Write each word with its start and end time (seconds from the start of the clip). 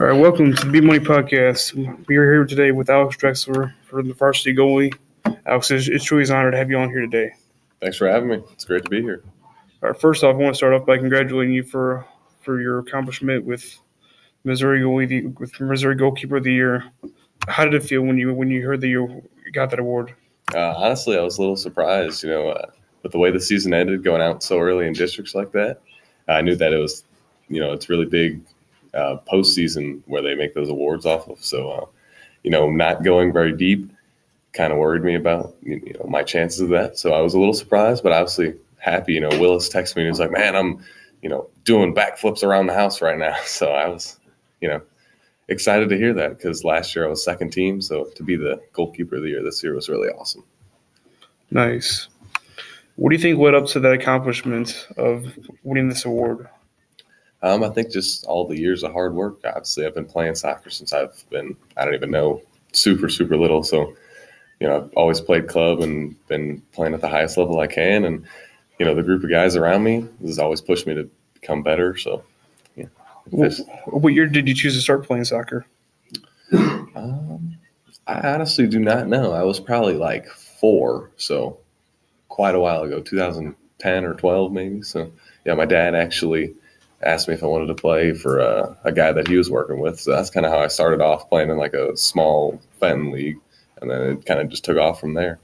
All 0.00 0.06
right, 0.06 0.12
welcome 0.12 0.54
to 0.54 0.64
the 0.64 0.70
Beat 0.70 0.84
Money 0.84 1.00
Podcast. 1.00 1.74
We 2.06 2.16
are 2.18 2.32
here 2.32 2.44
today 2.44 2.70
with 2.70 2.88
Alex 2.88 3.16
Drexler 3.16 3.74
for 3.82 4.00
the 4.00 4.14
varsity 4.14 4.54
goalie. 4.54 4.94
Alex, 5.44 5.72
it's, 5.72 5.88
it's 5.88 6.04
truly 6.04 6.22
an 6.22 6.30
honor 6.30 6.52
to 6.52 6.56
have 6.56 6.70
you 6.70 6.78
on 6.78 6.88
here 6.90 7.00
today. 7.00 7.32
Thanks 7.80 7.96
for 7.96 8.06
having 8.06 8.28
me. 8.28 8.40
It's 8.52 8.64
great 8.64 8.84
to 8.84 8.90
be 8.90 9.02
here. 9.02 9.24
All 9.82 9.90
right, 9.90 10.00
first 10.00 10.22
off, 10.22 10.36
I 10.36 10.38
want 10.38 10.54
to 10.54 10.56
start 10.56 10.72
off 10.72 10.86
by 10.86 10.98
congratulating 10.98 11.52
you 11.52 11.64
for 11.64 12.06
for 12.42 12.60
your 12.60 12.78
accomplishment 12.78 13.44
with 13.44 13.76
Missouri 14.44 14.82
goalie, 14.82 15.36
with 15.36 15.60
Missouri 15.60 15.96
goalkeeper 15.96 16.36
of 16.36 16.44
the 16.44 16.52
year. 16.52 16.84
How 17.48 17.64
did 17.64 17.74
it 17.74 17.82
feel 17.82 18.02
when 18.02 18.18
you 18.18 18.32
when 18.32 18.50
you 18.50 18.64
heard 18.64 18.80
that 18.82 18.88
you 18.88 19.28
got 19.52 19.70
that 19.70 19.80
award? 19.80 20.14
Uh, 20.54 20.74
honestly, 20.76 21.18
I 21.18 21.22
was 21.22 21.38
a 21.38 21.40
little 21.40 21.56
surprised. 21.56 22.22
You 22.22 22.30
know, 22.30 22.50
uh, 22.50 22.66
with 23.02 23.10
the 23.10 23.18
way 23.18 23.32
the 23.32 23.40
season 23.40 23.74
ended, 23.74 24.04
going 24.04 24.22
out 24.22 24.44
so 24.44 24.60
early 24.60 24.86
in 24.86 24.92
districts 24.92 25.34
like 25.34 25.50
that, 25.52 25.80
I 26.28 26.40
knew 26.40 26.54
that 26.54 26.72
it 26.72 26.78
was, 26.78 27.02
you 27.48 27.60
know, 27.60 27.72
it's 27.72 27.88
really 27.88 28.06
big 28.06 28.40
uh, 28.94 29.16
postseason 29.30 30.02
where 30.06 30.22
they 30.22 30.34
make 30.34 30.54
those 30.54 30.68
awards 30.68 31.06
off 31.06 31.28
of. 31.28 31.44
So, 31.44 31.70
uh, 31.70 31.86
you 32.42 32.50
know, 32.50 32.70
not 32.70 33.02
going 33.04 33.32
very 33.32 33.52
deep 33.52 33.90
kind 34.52 34.72
of 34.72 34.78
worried 34.78 35.02
me 35.02 35.14
about 35.14 35.54
you 35.62 35.94
know 35.98 36.06
my 36.08 36.22
chances 36.22 36.60
of 36.60 36.68
that. 36.70 36.98
So 36.98 37.12
I 37.12 37.20
was 37.20 37.34
a 37.34 37.38
little 37.38 37.54
surprised, 37.54 38.02
but 38.02 38.12
obviously 38.12 38.54
happy. 38.78 39.14
You 39.14 39.20
know, 39.20 39.30
Willis 39.38 39.68
texted 39.68 39.96
me 39.96 40.02
and 40.02 40.06
he 40.06 40.10
was 40.10 40.20
like, 40.20 40.32
"Man, 40.32 40.56
I'm, 40.56 40.84
you 41.22 41.28
know, 41.28 41.48
doing 41.64 41.94
backflips 41.94 42.42
around 42.42 42.66
the 42.66 42.74
house 42.74 43.00
right 43.00 43.18
now." 43.18 43.36
So 43.46 43.72
I 43.72 43.88
was, 43.88 44.18
you 44.60 44.68
know, 44.68 44.82
excited 45.48 45.88
to 45.90 45.96
hear 45.96 46.14
that 46.14 46.36
because 46.36 46.64
last 46.64 46.94
year 46.94 47.06
I 47.06 47.08
was 47.08 47.24
second 47.24 47.50
team. 47.52 47.80
So 47.80 48.04
to 48.16 48.22
be 48.22 48.36
the 48.36 48.60
goalkeeper 48.72 49.16
of 49.16 49.22
the 49.22 49.30
year 49.30 49.42
this 49.42 49.62
year 49.62 49.74
was 49.74 49.88
really 49.88 50.08
awesome. 50.08 50.44
Nice. 51.50 52.08
What 52.96 53.10
do 53.10 53.16
you 53.16 53.22
think 53.22 53.38
led 53.38 53.54
up 53.54 53.66
to 53.66 53.80
that 53.80 53.92
accomplishment 53.92 54.88
of 54.96 55.38
winning 55.62 55.88
this 55.88 56.04
award? 56.04 56.48
Um, 57.42 57.62
I 57.62 57.68
think 57.68 57.90
just 57.90 58.24
all 58.24 58.46
the 58.46 58.58
years 58.58 58.82
of 58.82 58.92
hard 58.92 59.14
work. 59.14 59.40
Obviously, 59.44 59.86
I've 59.86 59.94
been 59.94 60.04
playing 60.04 60.34
soccer 60.34 60.70
since 60.70 60.92
I've 60.92 61.24
been, 61.30 61.56
I 61.76 61.84
don't 61.84 61.94
even 61.94 62.10
know, 62.10 62.42
super, 62.72 63.08
super 63.08 63.36
little. 63.36 63.62
So, 63.62 63.94
you 64.60 64.66
know, 64.66 64.76
I've 64.76 64.92
always 64.94 65.20
played 65.20 65.48
club 65.48 65.80
and 65.80 66.16
been 66.26 66.62
playing 66.72 66.94
at 66.94 67.00
the 67.00 67.08
highest 67.08 67.36
level 67.36 67.60
I 67.60 67.68
can. 67.68 68.04
And, 68.04 68.26
you 68.78 68.86
know, 68.86 68.94
the 68.94 69.04
group 69.04 69.22
of 69.22 69.30
guys 69.30 69.54
around 69.54 69.84
me 69.84 70.06
has 70.22 70.38
always 70.38 70.60
pushed 70.60 70.86
me 70.86 70.94
to 70.94 71.08
become 71.34 71.62
better. 71.62 71.96
So, 71.96 72.24
yeah. 72.74 72.86
What, 73.30 73.54
what 73.86 74.14
year 74.14 74.26
did 74.26 74.48
you 74.48 74.54
choose 74.54 74.74
to 74.74 74.80
start 74.80 75.06
playing 75.06 75.24
soccer? 75.24 75.64
Um, 76.52 77.56
I 78.08 78.26
honestly 78.34 78.66
do 78.66 78.80
not 78.80 79.06
know. 79.06 79.32
I 79.32 79.44
was 79.44 79.60
probably 79.60 79.94
like 79.94 80.26
four. 80.26 81.10
So, 81.16 81.58
quite 82.28 82.56
a 82.56 82.60
while 82.60 82.82
ago, 82.82 83.00
2010 83.00 84.04
or 84.04 84.14
12, 84.14 84.52
maybe. 84.52 84.82
So, 84.82 85.12
yeah, 85.44 85.54
my 85.54 85.66
dad 85.66 85.94
actually 85.94 86.54
asked 87.02 87.28
me 87.28 87.34
if 87.34 87.42
I 87.42 87.46
wanted 87.46 87.66
to 87.66 87.74
play 87.74 88.12
for 88.12 88.40
uh, 88.40 88.74
a 88.84 88.92
guy 88.92 89.12
that 89.12 89.28
he 89.28 89.36
was 89.36 89.50
working 89.50 89.80
with. 89.80 90.00
So 90.00 90.12
that's 90.12 90.30
kind 90.30 90.46
of 90.46 90.52
how 90.52 90.58
I 90.58 90.66
started 90.66 91.00
off 91.00 91.28
playing 91.28 91.50
in 91.50 91.58
like 91.58 91.74
a 91.74 91.96
small 91.96 92.60
Fenton 92.80 93.10
league, 93.10 93.38
and 93.80 93.90
then 93.90 94.02
it 94.02 94.26
kind 94.26 94.40
of 94.40 94.48
just 94.48 94.64
took 94.64 94.78
off 94.78 95.00
from 95.00 95.14
there. 95.14 95.38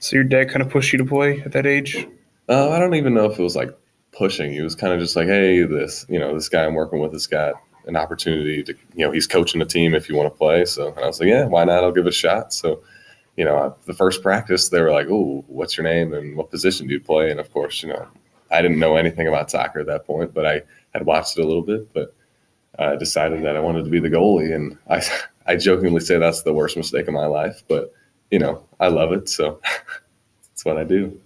So 0.00 0.16
your 0.16 0.24
dad 0.24 0.48
kind 0.48 0.62
of 0.62 0.70
pushed 0.70 0.92
you 0.92 0.98
to 0.98 1.04
play 1.04 1.40
at 1.40 1.52
that 1.52 1.66
age? 1.66 2.06
Uh, 2.48 2.70
I 2.70 2.78
don't 2.78 2.94
even 2.94 3.14
know 3.14 3.26
if 3.26 3.38
it 3.38 3.42
was 3.42 3.56
like 3.56 3.76
pushing. 4.12 4.52
He 4.52 4.60
was 4.60 4.74
kind 4.74 4.92
of 4.92 5.00
just 5.00 5.16
like, 5.16 5.26
"Hey, 5.26 5.62
this 5.62 6.06
you 6.08 6.18
know 6.18 6.34
this 6.34 6.48
guy 6.48 6.64
I'm 6.64 6.74
working 6.74 7.00
with 7.00 7.12
has 7.12 7.26
got 7.26 7.54
an 7.86 7.96
opportunity 7.96 8.62
to 8.64 8.74
you 8.94 9.04
know 9.04 9.12
he's 9.12 9.26
coaching 9.26 9.60
a 9.60 9.66
team 9.66 9.94
if 9.94 10.08
you 10.08 10.16
want 10.16 10.32
to 10.32 10.36
play." 10.36 10.64
So 10.64 10.88
and 10.88 11.04
I 11.04 11.06
was 11.06 11.20
like, 11.20 11.28
"Yeah, 11.28 11.46
why 11.46 11.64
not? 11.64 11.84
I'll 11.84 11.92
give 11.92 12.06
it 12.06 12.10
a 12.10 12.12
shot." 12.12 12.52
So 12.52 12.82
you 13.36 13.44
know, 13.44 13.76
the 13.86 13.94
first 13.94 14.22
practice 14.22 14.68
they 14.68 14.80
were 14.80 14.92
like, 14.92 15.08
"Oh, 15.10 15.44
what's 15.46 15.76
your 15.76 15.84
name 15.84 16.12
and 16.12 16.36
what 16.36 16.50
position 16.50 16.86
do 16.86 16.94
you 16.94 17.00
play?" 17.00 17.30
And 17.30 17.40
of 17.40 17.52
course, 17.52 17.82
you 17.82 17.88
know, 17.90 18.08
I 18.50 18.62
didn't 18.62 18.78
know 18.78 18.96
anything 18.96 19.28
about 19.28 19.50
soccer 19.50 19.80
at 19.80 19.86
that 19.86 20.06
point, 20.06 20.34
but 20.34 20.46
I 20.46 20.62
had 20.94 21.04
watched 21.04 21.38
it 21.38 21.42
a 21.42 21.46
little 21.46 21.62
bit. 21.62 21.92
But 21.92 22.14
I 22.78 22.96
decided 22.96 23.44
that 23.44 23.56
I 23.56 23.60
wanted 23.60 23.84
to 23.84 23.90
be 23.90 24.00
the 24.00 24.10
goalie, 24.10 24.54
and 24.54 24.78
I 24.88 25.02
I 25.46 25.56
jokingly 25.56 26.00
say 26.00 26.18
that's 26.18 26.42
the 26.42 26.52
worst 26.52 26.76
mistake 26.76 27.08
of 27.08 27.14
my 27.14 27.26
life, 27.26 27.62
but 27.68 27.92
you 28.30 28.38
know 28.38 28.64
I 28.80 28.88
love 28.88 29.12
it, 29.12 29.28
so 29.28 29.60
that's 30.50 30.64
what 30.64 30.78
I 30.78 30.84
do. 30.84 31.20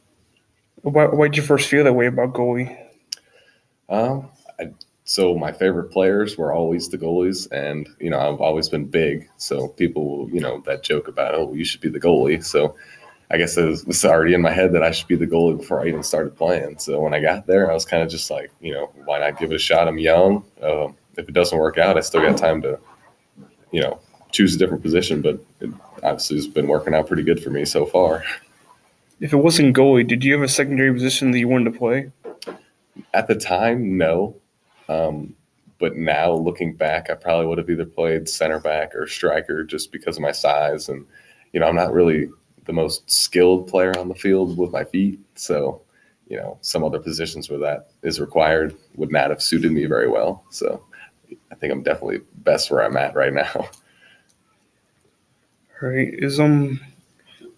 Why 0.82 1.06
why 1.06 1.28
did 1.28 1.36
you 1.36 1.42
first 1.42 1.68
feel 1.68 1.84
that 1.84 1.92
way 1.92 2.06
about 2.06 2.32
goalie? 2.32 2.76
Um, 3.88 4.30
I, 4.58 4.70
so 5.04 5.36
my 5.36 5.52
favorite 5.52 5.90
players 5.90 6.38
were 6.38 6.52
always 6.52 6.88
the 6.88 6.98
goalies, 6.98 7.50
and 7.52 7.88
you 8.00 8.10
know 8.10 8.18
I've 8.18 8.40
always 8.40 8.68
been 8.68 8.86
big, 8.86 9.28
so 9.36 9.68
people 9.68 10.08
will, 10.08 10.30
you 10.30 10.40
know 10.40 10.62
that 10.66 10.82
joke 10.82 11.08
about 11.08 11.34
oh 11.34 11.52
you 11.52 11.64
should 11.64 11.80
be 11.80 11.90
the 11.90 12.00
goalie, 12.00 12.44
so 12.44 12.76
I 13.32 13.38
guess 13.38 13.56
it 13.56 13.64
was, 13.64 13.80
it 13.80 13.86
was, 13.88 14.04
already 14.04 14.34
in 14.34 14.42
my 14.42 14.52
head 14.52 14.72
that 14.74 14.82
I 14.82 14.90
should 14.90 15.08
be 15.08 15.16
the 15.16 15.26
goalie 15.26 15.56
before 15.56 15.80
I 15.80 15.88
even 15.88 16.02
started 16.02 16.36
playing. 16.36 16.78
So 16.78 17.00
when 17.00 17.14
I 17.14 17.20
got 17.20 17.46
there, 17.46 17.70
I 17.70 17.74
was 17.74 17.86
kind 17.86 18.02
of 18.02 18.10
just 18.10 18.30
like, 18.30 18.52
you 18.60 18.74
know, 18.74 18.92
why 19.06 19.20
not 19.20 19.38
give 19.38 19.50
it 19.50 19.56
a 19.56 19.58
shot? 19.58 19.88
I'm 19.88 19.98
young. 19.98 20.44
Um, 20.60 20.96
if 21.16 21.28
it 21.28 21.32
doesn't 21.32 21.58
work 21.58 21.78
out, 21.78 21.96
I 21.96 22.00
still 22.00 22.20
got 22.20 22.36
time 22.36 22.60
to, 22.62 22.78
you 23.70 23.80
know, 23.80 23.98
choose 24.32 24.54
a 24.54 24.58
different 24.58 24.82
position. 24.82 25.22
But 25.22 25.42
it 25.60 25.70
obviously 26.02 26.36
has 26.36 26.46
been 26.46 26.66
working 26.66 26.94
out 26.94 27.06
pretty 27.06 27.22
good 27.22 27.42
for 27.42 27.48
me 27.48 27.64
so 27.64 27.86
far. 27.86 28.22
If 29.20 29.32
it 29.32 29.38
wasn't 29.38 29.74
goalie, 29.74 30.06
did 30.06 30.22
you 30.24 30.34
have 30.34 30.42
a 30.42 30.48
secondary 30.48 30.92
position 30.92 31.30
that 31.30 31.38
you 31.38 31.48
wanted 31.48 31.72
to 31.72 31.78
play? 31.78 32.10
At 33.14 33.28
the 33.28 33.34
time, 33.34 33.96
no. 33.96 34.36
Um, 34.90 35.34
but 35.78 35.96
now 35.96 36.32
looking 36.32 36.74
back, 36.74 37.08
I 37.08 37.14
probably 37.14 37.46
would 37.46 37.58
have 37.58 37.70
either 37.70 37.86
played 37.86 38.28
center 38.28 38.60
back 38.60 38.94
or 38.94 39.06
striker 39.06 39.64
just 39.64 39.90
because 39.90 40.16
of 40.16 40.22
my 40.22 40.32
size. 40.32 40.90
And, 40.90 41.06
you 41.52 41.60
know, 41.60 41.66
I'm 41.66 41.74
not 41.74 41.94
really 41.94 42.28
the 42.64 42.72
most 42.72 43.10
skilled 43.10 43.68
player 43.68 43.96
on 43.98 44.08
the 44.08 44.14
field 44.14 44.56
with 44.56 44.70
my 44.72 44.84
feet. 44.84 45.18
So, 45.34 45.82
you 46.28 46.36
know, 46.36 46.58
some 46.60 46.84
other 46.84 46.98
positions 46.98 47.50
where 47.50 47.58
that 47.60 47.90
is 48.02 48.20
required 48.20 48.76
would 48.96 49.12
not 49.12 49.30
have 49.30 49.42
suited 49.42 49.72
me 49.72 49.86
very 49.86 50.08
well. 50.08 50.44
So, 50.50 50.84
I 51.50 51.54
think 51.54 51.72
I'm 51.72 51.82
definitely 51.82 52.20
best 52.36 52.70
where 52.70 52.82
I'm 52.82 52.96
at 52.96 53.14
right 53.14 53.32
now. 53.32 53.68
Right. 55.80 56.10
Is 56.12 56.38
um 56.38 56.78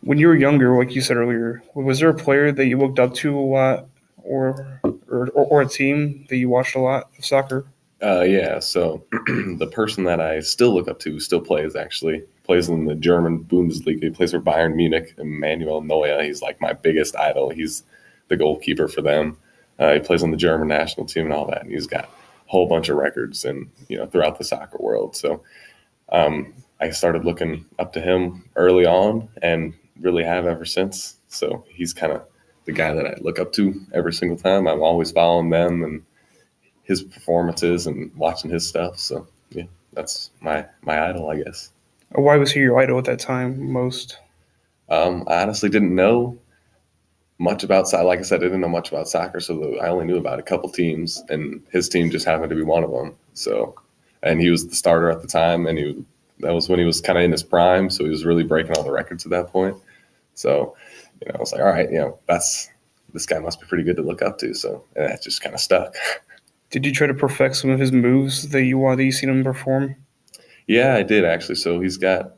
when 0.01 0.17
you 0.17 0.29
were 0.29 0.35
younger, 0.35 0.77
like 0.79 0.95
you 0.95 1.03
said 1.03 1.19
earlier, 1.19 1.63
was 1.75 1.99
there 1.99 2.09
a 2.09 2.15
player 2.15 2.53
that 2.53 2.67
you 2.67 2.79
looked 2.79 2.99
up 2.99 3.13
to 3.17 3.39
a 3.39 3.41
lot, 3.41 3.87
or 4.23 4.81
or, 5.09 5.29
or 5.29 5.61
a 5.63 5.69
team 5.69 6.25
that 6.31 6.37
you 6.37 6.49
watched 6.49 6.75
a 6.75 6.81
lot 6.81 7.11
of 7.19 7.25
soccer? 7.25 7.67
Uh, 8.05 8.21
yeah. 8.21 8.59
So 8.59 9.03
the 9.57 9.71
person 9.73 10.05
that 10.05 10.21
I 10.21 10.41
still 10.41 10.75
look 10.75 10.89
up 10.89 10.99
to 11.01 11.19
still 11.21 11.41
plays 11.41 11.75
actually 11.75 12.23
plays 12.43 12.69
in 12.69 12.85
the 12.85 12.95
German 12.95 13.43
Bundesliga. 13.43 14.03
He 14.03 14.11
plays 14.11 14.33
for 14.33 14.41
Bayern 14.41 14.75
Munich. 14.75 15.15
Emmanuel 15.17 15.81
Neuer. 15.81 16.23
He's 16.23 16.43
like 16.43 16.61
my 16.61 16.75
biggest 16.75 17.17
idol. 17.17 17.49
He's 17.49 17.83
the 18.29 18.37
goalkeeper 18.37 18.89
for 18.89 19.01
them. 19.01 19.39
Uh, 19.79 19.95
he 19.95 20.01
plays 20.01 20.23
on 20.23 20.31
the 20.31 20.37
German 20.37 20.69
national 20.69 21.07
team 21.07 21.25
and 21.25 21.33
all 21.33 21.47
that. 21.47 21.63
And 21.63 21.73
he's 21.73 21.87
got 21.87 22.05
a 22.05 22.09
whole 22.47 22.69
bunch 22.69 22.91
of 22.91 22.97
records 22.97 23.45
and 23.47 23.71
you 23.89 23.97
know 23.97 24.05
throughout 24.05 24.37
the 24.37 24.45
soccer 24.45 24.77
world. 24.79 25.17
So 25.17 25.43
um, 26.11 26.53
I 26.81 26.91
started 26.91 27.25
looking 27.25 27.65
up 27.79 27.95
to 27.95 28.03
him 28.03 28.45
early 28.57 28.85
on 28.85 29.31
and 29.41 29.73
really 29.99 30.25
have 30.25 30.47
ever 30.47 30.67
since. 30.67 31.17
So 31.29 31.65
he's 31.69 31.95
kind 31.95 32.13
of 32.13 32.27
the 32.67 32.73
guy 32.73 32.93
that 32.93 33.07
I 33.07 33.15
look 33.23 33.39
up 33.39 33.53
to 33.55 33.81
every 33.95 34.13
single 34.13 34.37
time. 34.37 34.69
I'm 34.69 34.83
always 34.83 35.11
following 35.11 35.49
them 35.49 35.83
and 35.83 36.03
his 36.85 37.03
performances 37.03 37.87
and 37.87 38.15
watching 38.15 38.51
his 38.51 38.67
stuff. 38.67 38.99
So 38.99 39.27
yeah, 39.51 39.65
that's 39.93 40.31
my 40.41 40.67
my 40.83 41.09
idol, 41.09 41.31
I 41.31 41.43
guess. 41.43 41.71
Why 42.11 42.37
was 42.37 42.53
he 42.53 42.61
your 42.61 42.79
idol 42.79 42.99
at 42.99 43.05
that 43.07 43.19
time 43.19 43.73
most? 43.73 44.19
Um, 44.89 45.25
I 45.27 45.43
honestly 45.43 45.69
didn't 45.69 45.95
know 45.95 46.39
much 47.39 47.65
about 47.65 47.93
like 47.93 48.21
I 48.21 48.23
said, 48.23 48.41
I 48.41 48.45
didn't 48.45 48.61
know 48.61 48.69
much 48.69 48.91
about 48.91 49.09
soccer, 49.09 49.41
so 49.41 49.77
I 49.79 49.89
only 49.89 50.05
knew 50.05 50.17
about 50.17 50.39
a 50.39 50.43
couple 50.43 50.69
teams, 50.71 51.23
and 51.29 51.63
his 51.73 51.89
team 51.89 52.11
just 52.11 52.27
happened 52.27 52.51
to 52.51 52.57
be 52.57 52.63
one 52.63 52.85
of 52.85 52.91
them. 52.91 53.17
So, 53.33 53.75
and 54.23 54.41
he 54.41 54.51
was 54.51 54.69
the 54.69 54.75
starter 54.75 55.11
at 55.11 55.23
the 55.23 55.29
time, 55.29 55.67
and 55.67 55.79
he 55.79 56.05
that 56.41 56.53
was 56.53 56.69
when 56.69 56.79
he 56.79 56.85
was 56.85 57.01
kind 57.01 57.19
of 57.19 57.25
in 57.25 57.33
his 57.33 57.43
prime, 57.43 57.91
so 57.91 58.05
he 58.05 58.11
was 58.11 58.25
really 58.25 58.45
breaking 58.45 58.77
all 58.77 58.85
the 58.85 58.93
records 58.93 59.25
at 59.25 59.31
that 59.31 59.49
point. 59.49 59.77
So, 60.35 60.77
you 61.21 61.29
know, 61.29 61.37
I 61.37 61.39
was 61.39 61.53
like, 61.53 61.61
all 61.61 61.69
right, 61.69 61.91
you 61.91 61.99
know, 61.99 62.19
that's 62.27 62.71
this 63.13 63.27
guy 63.27 63.39
must 63.39 63.61
be 63.61 63.67
pretty 63.67 63.85
good 63.85 63.97
to 63.97 64.03
look 64.03 64.21
up 64.21 64.39
to. 64.39 64.53
So, 64.55 64.85
and 64.97 65.09
that 65.09 65.23
just 65.23 65.43
kind 65.43 65.55
of 65.55 65.61
stuck. 65.61 65.95
Did 66.75 66.85
you 66.85 66.91
try 66.91 67.07
to 67.07 67.15
perfect 67.15 67.55
some 67.55 67.71
of 67.71 67.79
his 67.79 67.93
moves 67.93 68.49
that 68.49 68.65
you 68.65 68.79
want 68.79 68.97
that 68.97 69.05
you 69.05 69.13
seen 69.13 69.31
him 69.31 69.45
perform? 69.45 69.95
Yeah, 70.67 70.97
I 70.97 71.05
did 71.05 71.25
actually. 71.25 71.55
So 71.55 71.79
he's 71.79 71.97
got 71.97 72.35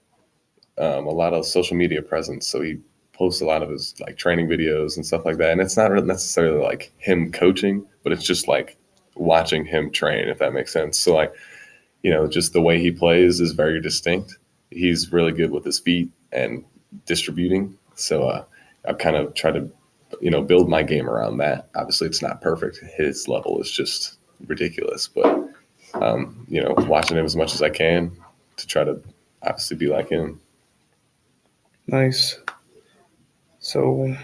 um, 0.77 1.07
a 1.07 1.11
lot 1.11 1.33
of 1.33 1.47
social 1.47 1.75
media 1.75 2.03
presence. 2.03 2.47
So 2.47 2.61
he 2.61 2.77
posts 3.15 3.41
a 3.41 3.47
lot 3.47 3.63
of 3.63 3.71
his 3.71 3.95
like 3.99 4.19
training 4.19 4.47
videos 4.47 4.95
and 4.95 5.07
stuff 5.07 5.25
like 5.25 5.39
that. 5.39 5.53
And 5.53 5.63
it's 5.63 5.79
not 5.79 5.91
necessarily 6.05 6.63
like 6.63 6.93
him 6.99 7.33
coaching, 7.33 7.87
but 8.03 8.13
it's 8.13 8.27
just 8.27 8.47
like 8.47 8.77
watching 9.15 9.65
him 9.65 9.91
train, 9.91 10.29
if 10.29 10.39
that 10.41 10.53
makes 10.53 10.71
sense. 10.71 10.99
So 10.99 11.15
like, 11.15 11.33
you 12.03 12.11
know, 12.11 12.29
just 12.29 12.53
the 12.53 12.61
way 12.61 12.79
he 12.79 12.91
plays 12.91 13.41
is 13.41 13.53
very 13.53 13.81
distinct. 13.81 14.37
He's 14.71 15.11
really 15.11 15.33
good 15.33 15.51
with 15.51 15.65
his 15.65 15.79
feet 15.79 16.11
and 16.31 16.63
distributing. 17.07 17.79
So 17.95 18.29
uh, 18.29 18.45
I've 18.87 18.99
kind 18.99 19.17
of 19.17 19.33
tried 19.33 19.55
to, 19.55 19.73
you 20.21 20.31
know, 20.31 20.43
build 20.43 20.69
my 20.69 20.83
game 20.83 21.09
around 21.09 21.39
that. 21.39 21.71
Obviously, 21.75 22.07
it's 22.07 22.21
not 22.21 22.43
perfect. 22.43 22.81
His 22.99 23.29
level 23.29 23.59
is 23.63 23.71
just 23.71 24.16
ridiculous, 24.47 25.09
but 25.09 25.51
um, 25.95 26.47
you 26.49 26.63
know, 26.63 26.75
watching 26.79 27.17
him 27.17 27.25
as 27.25 27.37
much 27.37 27.55
as 27.55 27.63
I 27.63 27.71
can 27.71 28.13
to 28.57 28.67
try 28.67 28.85
to 28.85 29.01
obviously 29.43 29.77
be 29.77 29.89
like 29.89 30.09
him. 30.09 30.41
Nice. 31.87 32.39
So, 33.61 34.15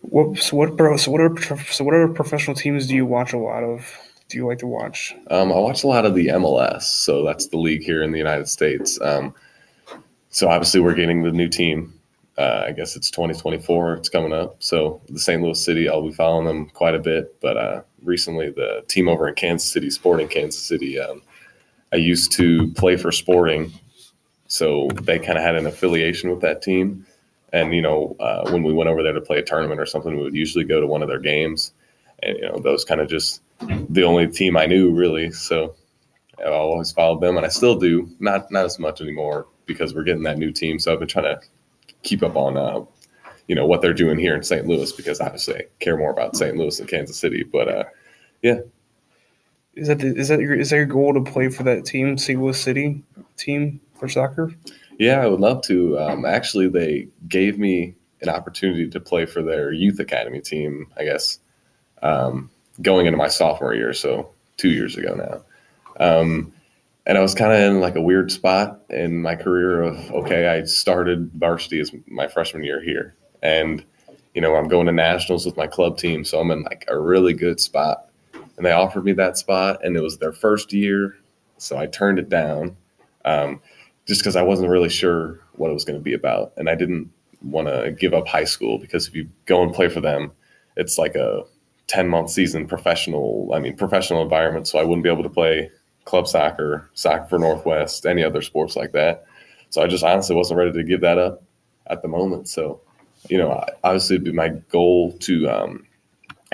what? 0.00 0.38
So 0.38 0.56
what? 0.56 0.76
Bro, 0.76 0.98
so 0.98 1.10
what 1.10 1.20
are 1.20 1.60
so 1.70 1.84
what 1.84 1.94
other 1.94 2.08
professional 2.08 2.56
teams 2.56 2.86
do 2.86 2.94
you 2.94 3.06
watch 3.06 3.32
a 3.32 3.38
lot 3.38 3.64
of? 3.64 3.98
do 4.28 4.38
you 4.38 4.46
like 4.46 4.58
to 4.58 4.66
watch? 4.66 5.14
Um, 5.30 5.52
I 5.52 5.56
watch 5.56 5.84
a 5.84 5.86
lot 5.86 6.06
of 6.06 6.14
the 6.14 6.28
MLS, 6.28 6.82
so 6.82 7.24
that's 7.24 7.46
the 7.48 7.56
league 7.56 7.82
here 7.82 8.02
in 8.02 8.12
the 8.12 8.18
United 8.18 8.48
States. 8.48 9.00
Um, 9.00 9.34
so 10.30 10.48
obviously, 10.48 10.80
we're 10.80 10.94
getting 10.94 11.22
the 11.22 11.32
new 11.32 11.48
team. 11.48 11.92
Uh, 12.36 12.64
I 12.66 12.72
guess 12.72 12.96
it's 12.96 13.10
2024. 13.10 13.94
It's 13.94 14.08
coming 14.08 14.32
up. 14.32 14.56
So 14.58 15.00
the 15.08 15.20
St. 15.20 15.40
Louis 15.40 15.62
City, 15.62 15.88
I'll 15.88 16.02
be 16.02 16.12
following 16.12 16.46
them 16.46 16.68
quite 16.70 16.94
a 16.94 16.98
bit. 16.98 17.40
But 17.40 17.56
uh, 17.56 17.82
recently, 18.02 18.50
the 18.50 18.84
team 18.88 19.08
over 19.08 19.28
in 19.28 19.34
Kansas 19.34 19.70
City, 19.70 19.90
Sporting 19.90 20.28
Kansas 20.28 20.60
City, 20.60 20.98
um, 20.98 21.22
I 21.92 21.96
used 21.96 22.32
to 22.32 22.72
play 22.72 22.96
for 22.96 23.12
Sporting, 23.12 23.72
so 24.48 24.88
they 25.02 25.20
kind 25.20 25.38
of 25.38 25.44
had 25.44 25.54
an 25.54 25.66
affiliation 25.66 26.28
with 26.28 26.40
that 26.40 26.60
team. 26.60 27.06
And 27.52 27.72
you 27.72 27.82
know, 27.82 28.16
uh, 28.18 28.50
when 28.50 28.64
we 28.64 28.72
went 28.72 28.90
over 28.90 29.04
there 29.04 29.12
to 29.12 29.20
play 29.20 29.38
a 29.38 29.42
tournament 29.42 29.80
or 29.80 29.86
something, 29.86 30.16
we 30.16 30.24
would 30.24 30.34
usually 30.34 30.64
go 30.64 30.80
to 30.80 30.88
one 30.88 31.02
of 31.02 31.08
their 31.08 31.20
games. 31.20 31.72
And 32.20 32.36
you 32.36 32.48
know, 32.48 32.58
those 32.58 32.84
kind 32.84 33.00
of 33.00 33.08
just 33.08 33.42
the 33.60 34.02
only 34.02 34.26
team 34.26 34.56
I 34.56 34.66
knew 34.66 34.92
really. 34.92 35.30
So 35.30 35.76
I 36.40 36.48
always 36.48 36.90
followed 36.90 37.20
them, 37.20 37.36
and 37.36 37.46
I 37.46 37.48
still 37.48 37.78
do. 37.78 38.08
Not 38.18 38.50
not 38.50 38.64
as 38.64 38.80
much 38.80 39.00
anymore 39.00 39.46
because 39.66 39.94
we're 39.94 40.02
getting 40.02 40.24
that 40.24 40.38
new 40.38 40.50
team. 40.50 40.80
So 40.80 40.92
I've 40.92 40.98
been 40.98 41.06
trying 41.06 41.36
to 41.36 41.40
keep 42.04 42.22
up 42.22 42.36
on, 42.36 42.56
uh, 42.56 42.84
you 43.48 43.54
know, 43.54 43.66
what 43.66 43.82
they're 43.82 43.92
doing 43.92 44.18
here 44.18 44.34
in 44.36 44.42
St. 44.42 44.66
Louis 44.66 44.92
because 44.92 45.20
obviously 45.20 45.56
I 45.56 45.62
care 45.80 45.96
more 45.96 46.12
about 46.12 46.36
St. 46.36 46.56
Louis 46.56 46.78
than 46.78 46.86
Kansas 46.86 47.18
City. 47.18 47.42
But 47.42 47.68
uh, 47.68 47.84
yeah, 48.42 48.60
Is 49.74 49.88
that 49.88 49.98
the, 49.98 50.14
is 50.14 50.28
that 50.28 50.40
your 50.40 50.54
is 50.54 50.70
that 50.70 50.76
your 50.76 50.86
goal 50.86 51.12
to 51.14 51.20
play 51.22 51.48
for 51.48 51.62
that 51.64 51.84
team, 51.84 52.16
St. 52.16 52.40
Louis 52.40 52.58
City 52.60 53.02
team 53.36 53.80
for 53.94 54.08
soccer? 54.08 54.54
yeah, 54.98 55.20
I 55.20 55.26
would 55.26 55.40
love 55.40 55.62
to. 55.62 55.98
Um, 55.98 56.24
actually, 56.24 56.68
they 56.68 57.08
gave 57.28 57.58
me 57.58 57.94
an 58.22 58.28
opportunity 58.28 58.88
to 58.88 59.00
play 59.00 59.26
for 59.26 59.42
their 59.42 59.72
youth 59.72 59.98
academy 59.98 60.40
team. 60.40 60.86
I 60.96 61.04
guess 61.04 61.40
um, 62.02 62.50
going 62.80 63.06
into 63.06 63.18
my 63.18 63.28
sophomore 63.28 63.74
year, 63.74 63.92
so 63.92 64.30
two 64.56 64.70
years 64.70 64.96
ago 64.96 65.14
now. 65.14 65.42
Um, 66.04 66.52
and 67.06 67.18
I 67.18 67.20
was 67.20 67.34
kind 67.34 67.52
of 67.52 67.60
in 67.60 67.80
like 67.80 67.96
a 67.96 68.02
weird 68.02 68.32
spot 68.32 68.80
in 68.90 69.22
my 69.22 69.36
career 69.36 69.82
of 69.82 70.10
okay, 70.12 70.48
I 70.48 70.64
started 70.64 71.30
varsity 71.34 71.80
as 71.80 71.92
my 72.06 72.28
freshman 72.28 72.64
year 72.64 72.82
here, 72.82 73.14
and 73.42 73.84
you 74.34 74.40
know 74.40 74.56
I'm 74.56 74.68
going 74.68 74.86
to 74.86 74.92
nationals 74.92 75.44
with 75.44 75.56
my 75.56 75.66
club 75.66 75.98
team, 75.98 76.24
so 76.24 76.40
I'm 76.40 76.50
in 76.50 76.62
like 76.62 76.84
a 76.88 76.98
really 76.98 77.34
good 77.34 77.60
spot. 77.60 78.08
And 78.56 78.64
they 78.64 78.72
offered 78.72 79.04
me 79.04 79.12
that 79.14 79.36
spot, 79.36 79.84
and 79.84 79.96
it 79.96 80.00
was 80.00 80.18
their 80.18 80.32
first 80.32 80.72
year, 80.72 81.16
so 81.58 81.76
I 81.76 81.86
turned 81.86 82.20
it 82.20 82.28
down, 82.28 82.76
um, 83.24 83.60
just 84.06 84.20
because 84.20 84.36
I 84.36 84.42
wasn't 84.42 84.70
really 84.70 84.88
sure 84.88 85.40
what 85.54 85.70
it 85.70 85.74
was 85.74 85.84
going 85.84 85.98
to 85.98 86.02
be 86.02 86.14
about, 86.14 86.52
and 86.56 86.70
I 86.70 86.76
didn't 86.76 87.10
want 87.42 87.66
to 87.68 87.94
give 87.98 88.14
up 88.14 88.28
high 88.28 88.44
school 88.44 88.78
because 88.78 89.08
if 89.08 89.14
you 89.14 89.28
go 89.46 89.62
and 89.62 89.74
play 89.74 89.88
for 89.88 90.00
them, 90.00 90.32
it's 90.76 90.98
like 90.98 91.16
a 91.16 91.42
10 91.86 92.08
month 92.08 92.30
season 92.30 92.66
professional 92.66 93.50
i 93.52 93.58
mean 93.58 93.76
professional 93.76 94.22
environment 94.22 94.66
so 94.66 94.78
i 94.78 94.82
wouldn't 94.82 95.02
be 95.02 95.10
able 95.10 95.22
to 95.22 95.28
play 95.28 95.70
club 96.04 96.28
soccer 96.28 96.88
soccer 96.94 97.26
for 97.26 97.38
northwest 97.38 98.04
any 98.06 98.22
other 98.22 98.42
sports 98.42 98.76
like 98.76 98.92
that. 98.92 99.24
So 99.70 99.82
i 99.82 99.86
just 99.86 100.04
honestly 100.04 100.36
wasn't 100.36 100.58
ready 100.58 100.72
to 100.72 100.84
give 100.84 101.00
that 101.00 101.18
up 101.18 101.42
at 101.86 102.02
the 102.02 102.08
moment. 102.08 102.48
So 102.48 102.80
you 103.28 103.38
know 103.38 103.64
obviously 103.82 104.16
it'd 104.16 104.24
be 104.24 104.32
my 104.32 104.48
goal 104.70 105.12
to 105.20 105.48
um, 105.48 105.86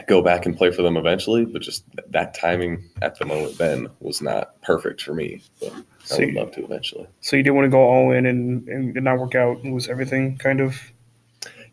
go 0.07 0.23
back 0.23 0.47
and 0.47 0.57
play 0.57 0.71
for 0.71 0.83
them 0.83 0.97
eventually 0.97 1.45
but 1.45 1.61
just 1.61 1.85
that 2.11 2.33
timing 2.33 2.83
at 3.03 3.19
the 3.19 3.27
moment 3.27 3.59
then 3.59 3.87
was 4.01 4.23
not 4.23 4.59
perfect 4.63 5.03
for 5.03 5.13
me 5.13 5.43
but 5.61 5.73
i 5.73 5.83
So 6.05 6.19
would 6.21 6.29
you- 6.29 6.35
love 6.41 6.53
to 6.53 6.65
eventually. 6.65 7.07
So 7.21 7.37
you 7.37 7.43
didn't 7.43 7.57
want 7.57 7.67
to 7.67 7.71
go 7.71 7.81
all 7.81 8.13
in 8.13 8.25
and, 8.25 8.67
and 8.69 8.95
not 8.95 9.19
work 9.19 9.35
out 9.35 9.59
and 9.63 9.75
lose 9.75 9.89
everything, 9.89 10.39
kind 10.39 10.61
of. 10.61 10.81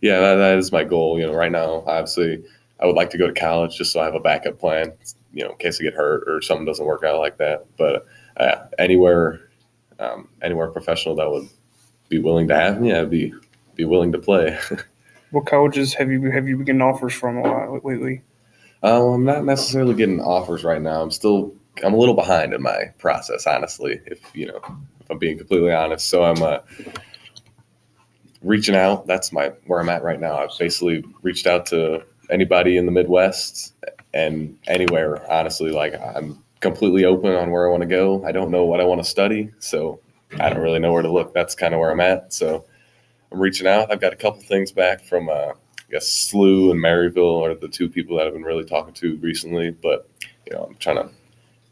yeah 0.01 0.19
that, 0.19 0.35
that 0.35 0.57
is 0.57 0.71
my 0.71 0.83
goal. 0.83 1.19
You 1.19 1.27
know 1.27 1.33
right 1.33 1.51
now 1.51 1.83
obviously 1.85 2.43
i 2.81 2.85
would 2.85 2.95
like 2.95 3.11
to 3.11 3.17
go 3.17 3.27
to 3.27 3.33
college 3.33 3.77
just 3.77 3.91
so 3.93 3.99
i 4.01 4.05
have 4.05 4.15
a 4.15 4.19
backup 4.19 4.59
plan 4.59 4.91
you 5.33 5.43
know 5.43 5.51
in 5.51 5.57
case 5.57 5.79
i 5.79 5.83
get 5.83 5.93
hurt 5.93 6.23
or 6.27 6.41
something 6.41 6.65
doesn't 6.65 6.85
work 6.85 7.03
out 7.03 7.19
like 7.19 7.37
that. 7.37 7.65
But 7.77 8.05
uh, 8.37 8.67
anywhere 8.77 9.49
um, 9.99 10.29
anywhere 10.41 10.67
professional 10.69 11.15
that 11.15 11.29
would 11.29 11.49
be 12.09 12.19
willing 12.19 12.47
to 12.47 12.55
have 12.55 12.79
me 12.79 12.93
i'd 12.93 13.09
be 13.09 13.33
be 13.75 13.85
willing 13.85 14.11
to 14.11 14.19
play. 14.19 14.57
What 15.31 15.45
colleges 15.45 15.93
have 15.95 16.09
you 16.09 16.31
have 16.31 16.47
you 16.47 16.55
been 16.55 16.65
getting 16.65 16.81
offers 16.81 17.13
from 17.13 17.37
a 17.37 17.41
lot 17.41 17.85
lately? 17.85 18.21
um, 18.81 19.03
i'm 19.13 19.25
not 19.25 19.43
necessarily 19.43 19.93
getting 19.93 20.21
offers 20.21 20.63
right 20.63 20.81
now. 20.81 21.01
I'm 21.01 21.11
still 21.11 21.53
i'm 21.83 21.93
a 21.93 21.97
little 21.97 22.15
behind 22.15 22.53
in 22.53 22.61
my 22.61 22.93
process 22.97 23.45
honestly 23.45 23.99
if 24.05 24.21
you 24.33 24.47
know 24.47 24.61
if 25.01 25.11
i'm 25.11 25.17
being 25.17 25.37
completely 25.37 25.73
honest. 25.73 26.07
So 26.07 26.23
i'm 26.23 26.41
uh, 26.41 26.59
reaching 28.41 28.75
out. 28.75 29.05
That's 29.05 29.31
my 29.33 29.51
where 29.65 29.81
i'm 29.81 29.89
at 29.89 30.01
right 30.01 30.19
now. 30.19 30.37
I've 30.37 30.57
basically 30.57 31.03
reached 31.21 31.45
out 31.45 31.65
to 31.67 32.05
anybody 32.29 32.77
in 32.77 32.85
the 32.85 32.91
midwest 32.91 33.73
and 34.13 34.57
anywhere 34.67 35.29
honestly 35.31 35.71
like 35.71 35.93
i'm 36.15 36.41
completely 36.59 37.05
open 37.05 37.33
on 37.33 37.51
where 37.51 37.67
i 37.67 37.71
want 37.71 37.81
to 37.81 37.87
go. 37.87 38.23
I 38.25 38.31
don't 38.31 38.49
know 38.49 38.65
what 38.65 38.81
i 38.81 38.83
want 38.83 39.03
to 39.03 39.09
study 39.09 39.51
so 39.59 39.99
i 40.39 40.49
don't 40.49 40.61
really 40.61 40.79
know 40.79 40.91
where 40.91 41.01
to 41.01 41.11
look. 41.11 41.33
That's 41.33 41.55
kind 41.55 41.73
of 41.73 41.79
where 41.79 41.91
i'm 41.91 41.99
at. 41.99 42.33
So 42.33 42.65
i'm 43.31 43.39
reaching 43.39 43.67
out. 43.67 43.91
I've 43.91 44.01
got 44.01 44.13
a 44.13 44.17
couple 44.17 44.41
things 44.41 44.71
back 44.71 45.03
from 45.03 45.29
uh, 45.29 45.51
i 45.51 45.91
guess 45.91 46.31
SLU 46.31 46.71
and 46.71 46.83
maryville 46.83 47.45
are 47.45 47.55
the 47.55 47.67
two 47.67 47.89
people 47.89 48.17
that 48.17 48.27
i've 48.27 48.33
been 48.33 48.43
really 48.43 48.65
talking 48.65 48.93
to 48.95 49.17
recently 49.17 49.71
but 49.71 50.09
you 50.45 50.53
know 50.53 50.63
i'm 50.63 50.75
trying 50.75 50.97
to 50.97 51.09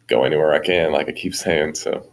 go 0.07 0.23
anywhere 0.23 0.53
i 0.53 0.59
can 0.59 0.91
like 0.91 1.09
i 1.09 1.11
keep 1.11 1.35
saying 1.45 1.75
so. 1.75 2.11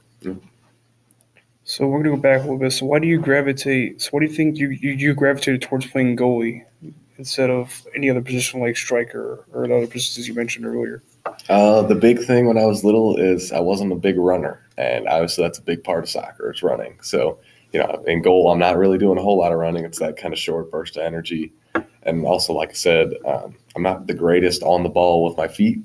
So 1.64 1.86
we're 1.86 2.02
gonna 2.02 2.16
go 2.16 2.20
back 2.20 2.40
a 2.40 2.42
little 2.42 2.58
bit. 2.58 2.72
So 2.72 2.86
why 2.86 2.98
do 2.98 3.06
you 3.06 3.20
gravitate? 3.20 4.02
So 4.02 4.10
what 4.10 4.20
do 4.20 4.26
you 4.26 4.32
think 4.32 4.58
you 4.58 4.70
you, 4.70 4.92
you 4.92 5.14
gravitated 5.14 5.62
towards 5.62 5.86
playing 5.86 6.16
goalie 6.16 6.64
instead 7.22 7.50
of 7.50 7.86
any 7.94 8.10
other 8.10 8.20
position 8.20 8.60
like 8.60 8.76
striker 8.76 9.44
or 9.52 9.69
the 9.69 9.76
other 9.76 9.86
positions 9.86 10.26
you 10.26 10.34
mentioned 10.34 10.66
earlier? 10.66 11.02
Uh, 11.48 11.82
the 11.82 11.94
big 11.94 12.19
thing 12.24 12.46
when 12.46 12.58
I 12.58 12.66
was 12.66 12.82
little 12.82 13.16
is 13.16 13.52
I 13.52 13.60
wasn't 13.60 13.92
a 13.92 13.96
big 13.96 14.19
runner, 14.19 14.60
and 14.76 15.06
obviously 15.06 15.44
that's 15.44 15.58
a 15.58 15.62
big 15.62 15.84
part 15.84 16.02
of 16.02 16.10
soccer. 16.10 16.50
It's 16.50 16.62
running. 16.62 16.98
So 17.00 17.38
you 17.72 17.78
know, 17.78 18.02
in 18.06 18.22
goal, 18.22 18.50
I'm 18.50 18.58
not 18.58 18.76
really 18.76 18.98
doing 18.98 19.19
a 19.19 19.22
whole 19.22 19.38
lot 19.38 19.52
of 19.52 19.58
running. 19.58 19.84
It's 19.84 20.00
that 20.00 20.16
kind 20.16 20.34
of 20.34 20.40
short 20.40 20.70
burst 20.70 20.96
of 20.96 21.04
energy, 21.04 21.52
and 22.02 22.26
also, 22.26 22.52
like 22.52 22.70
I 22.70 22.74
said, 22.74 23.14
um, 23.24 23.54
I'm 23.76 23.82
not 23.82 24.08
the 24.08 24.14
greatest 24.14 24.62
on 24.64 24.82
the 24.82 24.88
ball 24.88 25.24
with 25.24 25.36
my 25.36 25.46
feet, 25.46 25.78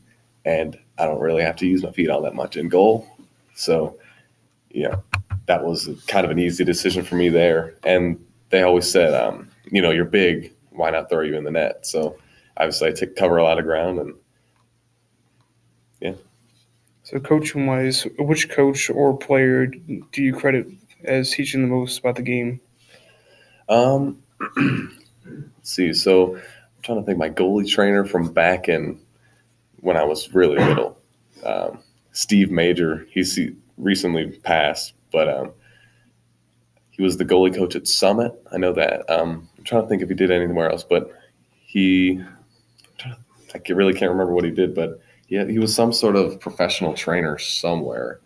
and 0.43 0.77
I 0.97 1.05
don't 1.05 1.21
really 1.21 1.43
have 1.43 1.55
to 1.57 1.67
use 1.67 1.83
my 1.83 1.91
feet 1.91 2.09
all 2.09 2.21
that 2.23 2.33
much 2.33 2.57
in 2.57 2.67
goal. 2.67 3.07
So, 3.55 3.97
know, 4.89 5.03
that 5.45 5.63
was 5.63 5.89
kind 6.07 6.25
of 6.25 6.31
an 6.31 6.39
easy 6.39 6.63
decision 6.63 7.03
for 7.03 7.15
me 7.15 7.29
there. 7.29 7.75
And 7.83 8.23
they 8.49 8.63
always 8.63 8.89
said, 8.89 9.13
um, 9.13 9.49
you 9.71 9.81
know, 9.81 9.91
you're 9.91 10.05
big. 10.05 10.53
Why 10.77 10.91
not 10.91 11.09
throw 11.09 11.21
you 11.21 11.35
in 11.35 11.43
the 11.43 11.51
net? 11.51 11.85
So 11.85 12.17
obviously, 12.55 12.89
I 12.89 12.91
take 12.91 13.15
cover 13.15 13.37
a 13.37 13.43
lot 13.43 13.59
of 13.59 13.65
ground 13.65 13.99
and. 13.99 14.13
Yeah. 15.99 16.13
So 17.03 17.19
coaching 17.19 17.65
wise, 17.65 18.05
which 18.19 18.49
coach 18.49 18.89
or 18.89 19.17
player 19.17 19.65
do 19.65 20.21
you 20.21 20.33
credit 20.33 20.67
as 21.03 21.31
teaching 21.31 21.61
the 21.61 21.67
most 21.67 21.99
about 21.99 22.17
the 22.17 22.21
game? 22.21 22.59
Um, 23.69 24.21
let's 24.57 25.71
see. 25.71 25.93
So 25.93 26.35
I'm 26.35 26.41
trying 26.83 26.99
to 26.99 27.05
think. 27.05 27.17
My 27.17 27.29
goalie 27.29 27.67
trainer 27.67 28.05
from 28.05 28.31
back 28.31 28.69
in 28.69 28.99
when 29.79 29.97
I 29.97 30.03
was 30.03 30.33
really 30.33 30.57
little, 30.57 30.99
um, 31.43 31.79
Steve 32.11 32.51
Major. 32.51 33.07
He's 33.09 33.35
he 33.35 33.55
recently 33.77 34.31
passed, 34.43 34.93
but 35.11 35.29
um, 35.29 35.51
he 36.91 37.03
was 37.03 37.17
the 37.17 37.25
goalie 37.25 37.55
coach 37.55 37.75
at 37.75 37.87
Summit. 37.87 38.33
I 38.51 38.57
know 38.57 38.73
that. 38.73 39.09
Um, 39.09 39.47
trying 39.67 39.83
to 39.83 39.87
think 39.87 40.01
if 40.01 40.09
he 40.09 40.15
did 40.15 40.31
anywhere 40.31 40.71
else, 40.71 40.83
but 40.83 41.11
he. 41.65 42.23
I 43.55 43.71
really 43.71 43.93
can't 43.93 44.11
remember 44.11 44.33
what 44.33 44.43
he 44.43 44.51
did, 44.51 44.75
but 44.75 44.99
yeah, 45.29 45.45
he 45.45 45.57
was 45.59 45.73
some 45.73 45.93
sort 45.93 46.15
of 46.15 46.39
professional 46.39 46.93
trainer 46.93 47.37
somewhere. 47.37 48.19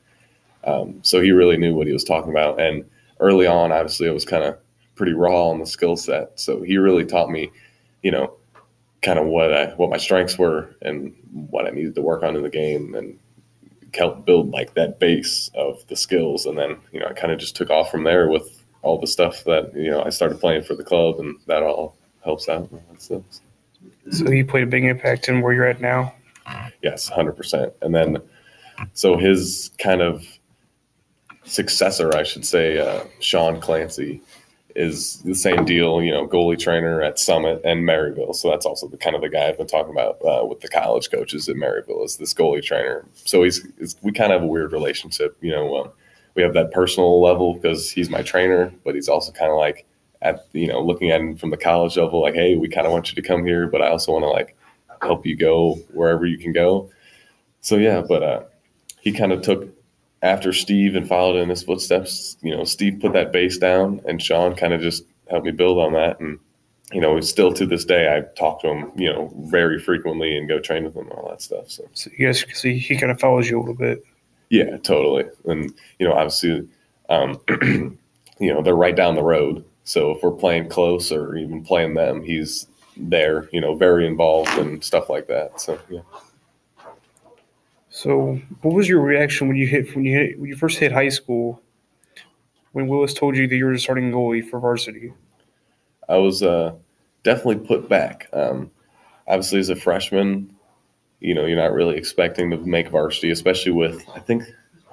Um, 0.63 0.99
so 1.03 1.21
he 1.21 1.31
really 1.31 1.57
knew 1.57 1.75
what 1.75 1.87
he 1.87 1.93
was 1.93 2.03
talking 2.03 2.31
about. 2.31 2.59
And 2.59 2.85
early 3.19 3.47
on, 3.47 3.71
obviously, 3.71 4.07
I 4.07 4.11
was 4.11 4.25
kind 4.25 4.43
of 4.43 4.57
pretty 4.95 5.13
raw 5.13 5.49
on 5.49 5.59
the 5.59 5.65
skill 5.65 5.95
set. 5.95 6.39
So 6.39 6.61
he 6.61 6.77
really 6.77 7.05
taught 7.05 7.29
me, 7.29 7.51
you 8.03 8.11
know, 8.11 8.33
kind 9.01 9.19
of 9.19 9.25
what 9.25 9.53
I 9.53 9.67
what 9.75 9.89
my 9.89 9.97
strengths 9.97 10.37
were 10.37 10.75
and 10.81 11.13
what 11.49 11.65
I 11.65 11.71
needed 11.71 11.95
to 11.95 12.01
work 12.01 12.23
on 12.23 12.35
in 12.35 12.43
the 12.43 12.49
game 12.49 12.93
and 12.95 13.17
help 13.93 14.25
build 14.25 14.51
like 14.51 14.73
that 14.75 14.99
base 14.99 15.49
of 15.55 15.85
the 15.87 15.95
skills. 15.95 16.45
And 16.45 16.57
then, 16.57 16.77
you 16.91 16.99
know, 16.99 17.07
I 17.07 17.13
kind 17.13 17.33
of 17.33 17.39
just 17.39 17.55
took 17.55 17.69
off 17.69 17.91
from 17.91 18.03
there 18.03 18.27
with 18.27 18.60
all 18.81 18.99
the 18.99 19.07
stuff 19.07 19.43
that, 19.45 19.73
you 19.75 19.91
know, 19.91 20.03
I 20.03 20.09
started 20.09 20.39
playing 20.39 20.63
for 20.63 20.75
the 20.75 20.83
club 20.83 21.19
and 21.19 21.35
that 21.47 21.63
all 21.63 21.95
helps 22.23 22.49
out. 22.49 22.69
So, 22.97 23.23
So 24.11 24.29
he 24.29 24.43
played 24.43 24.63
a 24.63 24.67
big 24.67 24.83
impact 24.83 25.27
in 25.27 25.41
where 25.41 25.53
you're 25.53 25.65
at 25.65 25.81
now. 25.81 26.13
yes, 26.81 27.09
100%. 27.09 27.73
And 27.81 27.93
then, 27.93 28.17
so 28.93 29.17
his 29.17 29.71
kind 29.77 30.01
of 30.01 30.25
successor, 31.43 32.15
I 32.15 32.23
should 32.23 32.45
say, 32.45 32.79
uh, 32.79 33.03
Sean 33.19 33.59
Clancy, 33.59 34.21
is 34.75 35.17
the 35.23 35.35
same 35.35 35.65
deal, 35.65 36.01
you 36.01 36.11
know, 36.11 36.27
goalie 36.27 36.57
trainer 36.57 37.01
at 37.01 37.19
Summit 37.19 37.61
and 37.65 37.87
Maryville. 37.87 38.33
So 38.33 38.49
that's 38.49 38.65
also 38.65 38.87
the 38.87 38.97
kind 38.97 39.15
of 39.15 39.21
the 39.21 39.29
guy 39.29 39.47
I've 39.47 39.57
been 39.57 39.67
talking 39.67 39.91
about 39.91 40.17
uh, 40.25 40.45
with 40.45 40.61
the 40.61 40.69
college 40.69 41.11
coaches 41.11 41.49
at 41.49 41.57
Maryville 41.57 42.05
is 42.05 42.17
this 42.17 42.33
goalie 42.33 42.63
trainer. 42.63 43.05
So 43.13 43.43
he's, 43.43 43.65
he's 43.77 43.95
we 44.01 44.11
kind 44.11 44.31
of 44.31 44.39
have 44.41 44.47
a 44.47 44.51
weird 44.51 44.71
relationship, 44.71 45.37
you 45.41 45.51
know. 45.51 45.75
Um, 45.75 45.91
we 46.35 46.43
have 46.43 46.53
that 46.53 46.71
personal 46.71 47.21
level 47.21 47.53
because 47.53 47.91
he's 47.91 48.09
my 48.09 48.21
trainer, 48.21 48.73
but 48.83 48.95
he's 48.95 49.09
also 49.09 49.31
kind 49.31 49.51
of 49.51 49.57
like 49.57 49.85
at 50.21 50.45
you 50.53 50.67
know 50.67 50.81
looking 50.81 51.11
at 51.11 51.19
him 51.19 51.35
from 51.35 51.49
the 51.49 51.57
college 51.57 51.97
level, 51.97 52.21
like, 52.21 52.35
hey, 52.35 52.55
we 52.55 52.67
kind 52.67 52.85
of 52.85 52.93
want 52.93 53.09
you 53.09 53.21
to 53.21 53.27
come 53.27 53.45
here, 53.45 53.67
but 53.67 53.81
I 53.81 53.89
also 53.89 54.11
want 54.13 54.23
to 54.23 54.29
like 54.29 54.55
help 55.01 55.25
you 55.25 55.35
go 55.35 55.75
wherever 55.93 56.25
you 56.25 56.37
can 56.37 56.53
go. 56.53 56.89
so 57.61 57.77
yeah, 57.77 58.01
but 58.01 58.23
uh, 58.23 58.43
he 59.01 59.11
kind 59.11 59.31
of 59.31 59.41
took 59.41 59.67
after 60.21 60.53
Steve 60.53 60.95
and 60.95 61.07
followed 61.07 61.37
in 61.37 61.49
his 61.49 61.63
footsteps. 61.63 62.37
You 62.41 62.55
know, 62.55 62.63
Steve 62.63 62.99
put 63.01 63.13
that 63.13 63.31
base 63.31 63.57
down, 63.57 64.01
and 64.07 64.21
Sean 64.21 64.55
kind 64.55 64.73
of 64.73 64.81
just 64.81 65.03
helped 65.29 65.45
me 65.45 65.51
build 65.51 65.79
on 65.79 65.93
that. 65.93 66.19
And 66.19 66.39
you 66.91 67.01
know, 67.01 67.19
still 67.21 67.53
to 67.53 67.65
this 67.65 67.85
day, 67.85 68.15
I 68.15 68.21
talk 68.37 68.61
to 68.61 68.67
him, 68.67 68.91
you 68.95 69.11
know, 69.11 69.31
very 69.45 69.79
frequently 69.79 70.37
and 70.37 70.47
go 70.47 70.59
train 70.59 70.83
with 70.83 70.95
him 70.95 71.03
and 71.03 71.13
all 71.13 71.29
that 71.29 71.41
stuff. 71.41 71.69
So, 71.71 71.89
so 71.93 72.11
guys 72.19 72.43
see 72.53 72.77
he 72.77 72.97
kind 72.97 73.11
of 73.11 73.19
follows 73.19 73.49
you 73.49 73.57
a 73.57 73.61
little 73.61 73.75
bit. 73.75 74.03
Yeah, 74.51 74.75
totally. 74.77 75.23
And 75.45 75.73
you 75.97 76.05
know, 76.05 76.13
obviously, 76.13 76.67
um, 77.09 77.39
you 77.61 78.53
know, 78.53 78.61
they're 78.61 78.75
right 78.75 78.95
down 78.95 79.15
the 79.15 79.23
road. 79.23 79.63
So 79.85 80.11
if 80.11 80.21
we're 80.21 80.31
playing 80.31 80.67
close 80.67 81.09
or 81.09 81.37
even 81.37 81.63
playing 81.63 81.93
them, 81.93 82.21
he's 82.21 82.67
there. 82.97 83.47
You 83.53 83.61
know, 83.61 83.75
very 83.75 84.05
involved 84.05 84.51
and 84.57 84.83
stuff 84.83 85.09
like 85.09 85.27
that. 85.27 85.61
So 85.61 85.79
yeah. 85.89 86.01
So, 87.89 88.41
what 88.61 88.73
was 88.73 88.89
your 88.89 88.99
reaction 88.99 89.47
when 89.47 89.55
you 89.55 89.67
hit 89.67 89.95
when 89.95 90.03
you 90.03 90.17
hit 90.17 90.37
when 90.37 90.49
you 90.49 90.57
first 90.57 90.79
hit 90.79 90.91
high 90.91 91.09
school? 91.09 91.61
When 92.73 92.87
Willis 92.87 93.13
told 93.13 93.37
you 93.37 93.47
that 93.47 93.55
you 93.55 93.65
were 93.65 93.77
starting 93.77 94.11
goalie 94.11 94.47
for 94.47 94.59
varsity, 94.59 95.13
I 96.09 96.17
was 96.17 96.43
uh, 96.43 96.73
definitely 97.23 97.65
put 97.65 97.87
back. 97.87 98.27
Um, 98.33 98.69
obviously, 99.27 99.59
as 99.59 99.69
a 99.69 99.77
freshman, 99.77 100.53
you 101.21 101.35
know, 101.35 101.45
you're 101.45 101.55
not 101.55 101.71
really 101.71 101.95
expecting 101.97 102.49
to 102.49 102.57
make 102.57 102.89
varsity, 102.89 103.31
especially 103.31 103.71
with 103.71 104.03
I 104.13 104.19
think 104.19 104.43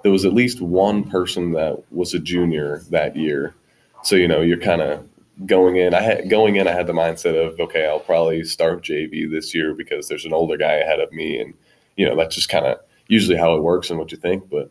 there 0.02 0.12
was 0.12 0.24
at 0.24 0.34
least 0.34 0.60
one 0.60 1.02
person 1.02 1.52
that 1.52 1.82
was 1.90 2.14
a 2.14 2.18
junior 2.18 2.82
that 2.90 3.16
year. 3.16 3.54
So 4.02 4.14
you 4.14 4.28
know, 4.28 4.42
you're 4.42 4.58
kind 4.60 4.82
of 4.82 5.08
going 5.46 5.76
in. 5.76 5.94
I 5.94 6.02
had 6.02 6.28
going 6.28 6.56
in. 6.56 6.68
I 6.68 6.72
had 6.72 6.86
the 6.86 6.92
mindset 6.92 7.34
of 7.34 7.58
okay, 7.58 7.86
I'll 7.86 7.98
probably 7.98 8.44
start 8.44 8.84
JV 8.84 9.30
this 9.30 9.54
year 9.54 9.74
because 9.74 10.06
there's 10.06 10.26
an 10.26 10.34
older 10.34 10.56
guy 10.56 10.74
ahead 10.74 11.00
of 11.00 11.12
me, 11.12 11.40
and 11.40 11.54
you 11.96 12.06
know 12.06 12.14
that's 12.14 12.34
just 12.34 12.50
kind 12.50 12.66
of 12.66 12.78
usually 13.08 13.38
how 13.38 13.54
it 13.56 13.62
works 13.62 13.90
and 13.90 13.98
what 13.98 14.12
you 14.12 14.18
think. 14.18 14.48
But 14.50 14.70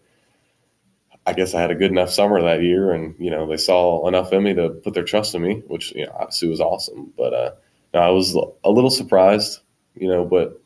I 1.25 1.33
guess 1.33 1.55
I 1.55 1.59
had 1.59 1.71
a 1.71 1.75
good 1.75 1.91
enough 1.91 2.11
summer 2.11 2.41
that 2.41 2.61
year, 2.61 2.93
and 2.93 3.15
you 3.17 3.31
know 3.31 3.47
they 3.47 3.57
saw 3.57 4.07
enough 4.07 4.31
in 4.31 4.43
me 4.43 4.53
to 4.53 4.69
put 4.69 4.93
their 4.93 5.03
trust 5.03 5.33
in 5.33 5.41
me, 5.41 5.63
which 5.67 5.91
you 5.93 6.05
know 6.05 6.15
obviously 6.19 6.49
was 6.49 6.61
awesome. 6.61 7.11
But 7.17 7.33
uh, 7.33 7.51
I 7.95 8.09
was 8.11 8.37
a 8.63 8.69
little 8.69 8.91
surprised, 8.91 9.59
you 9.95 10.07
know, 10.07 10.23
but 10.23 10.61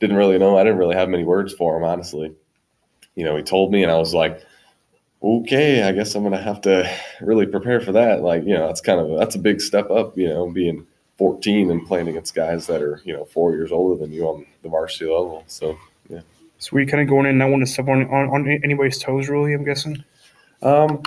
didn't 0.00 0.16
really 0.16 0.38
know. 0.38 0.58
I 0.58 0.64
didn't 0.64 0.78
really 0.78 0.96
have 0.96 1.08
many 1.08 1.24
words 1.24 1.52
for 1.52 1.76
him, 1.76 1.84
honestly. 1.84 2.34
You 3.14 3.24
know, 3.24 3.36
he 3.36 3.42
told 3.42 3.70
me, 3.70 3.82
and 3.82 3.92
I 3.92 3.98
was 3.98 4.14
like, 4.14 4.42
okay, 5.22 5.82
I 5.82 5.92
guess 5.92 6.14
I'm 6.14 6.22
gonna 6.22 6.42
have 6.42 6.60
to 6.62 6.90
really 7.20 7.46
prepare 7.46 7.80
for 7.80 7.92
that. 7.92 8.22
Like, 8.22 8.44
you 8.44 8.54
know, 8.54 8.66
that's 8.66 8.80
kind 8.80 9.00
of 9.00 9.18
that's 9.18 9.34
a 9.34 9.38
big 9.38 9.60
step 9.60 9.90
up. 9.90 10.16
You 10.16 10.28
know, 10.28 10.50
being 10.50 10.86
14 11.18 11.70
and 11.70 11.86
playing 11.86 12.08
against 12.08 12.34
guys 12.34 12.66
that 12.66 12.82
are 12.82 13.00
you 13.04 13.12
know 13.12 13.24
four 13.26 13.52
years 13.52 13.70
older 13.70 14.00
than 14.00 14.12
you 14.12 14.24
on 14.26 14.46
the 14.62 14.68
varsity 14.68 15.04
level. 15.04 15.44
So 15.46 15.78
yeah. 16.08 16.22
So 16.58 16.70
were 16.72 16.80
you 16.80 16.86
kind 16.86 17.02
of 17.02 17.08
going 17.08 17.26
in 17.26 17.38
not 17.38 17.50
wanting 17.50 17.66
to 17.66 17.72
step 17.72 17.88
on, 17.88 18.06
on, 18.10 18.28
on 18.28 18.48
anybody's 18.64 18.98
toes, 18.98 19.28
really? 19.28 19.54
I'm 19.54 19.64
guessing. 19.64 20.04
Um, 20.62 21.02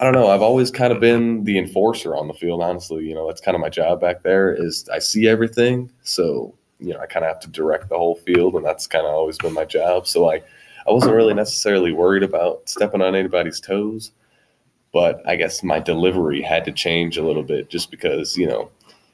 I 0.00 0.04
don't 0.04 0.14
know. 0.14 0.28
I've 0.28 0.42
always 0.42 0.70
kind 0.70 0.92
of 0.92 1.00
been 1.00 1.44
the 1.44 1.58
enforcer 1.58 2.16
on 2.16 2.26
the 2.26 2.34
field. 2.34 2.62
Honestly, 2.62 3.04
you 3.04 3.14
know, 3.14 3.26
that's 3.26 3.40
kind 3.40 3.54
of 3.54 3.60
my 3.60 3.68
job 3.68 4.00
back 4.00 4.22
there. 4.22 4.54
Is 4.54 4.88
I 4.88 4.98
see 4.98 5.28
everything, 5.28 5.90
so 6.02 6.54
you 6.78 6.92
know, 6.92 7.00
I 7.00 7.06
kind 7.06 7.24
of 7.24 7.30
have 7.30 7.40
to 7.40 7.48
direct 7.48 7.88
the 7.88 7.98
whole 7.98 8.16
field, 8.16 8.54
and 8.54 8.64
that's 8.64 8.86
kind 8.86 9.06
of 9.06 9.12
always 9.12 9.38
been 9.38 9.52
my 9.52 9.64
job. 9.64 10.06
So 10.06 10.24
like, 10.24 10.44
I 10.86 10.92
wasn't 10.92 11.14
really 11.14 11.34
necessarily 11.34 11.92
worried 11.92 12.22
about 12.22 12.68
stepping 12.68 13.02
on 13.02 13.14
anybody's 13.14 13.60
toes, 13.60 14.12
but 14.92 15.22
I 15.26 15.36
guess 15.36 15.62
my 15.62 15.80
delivery 15.80 16.42
had 16.42 16.64
to 16.66 16.72
change 16.72 17.16
a 17.16 17.24
little 17.24 17.42
bit 17.42 17.70
just 17.70 17.90
because 17.90 18.36
you 18.36 18.46
know 18.46 18.70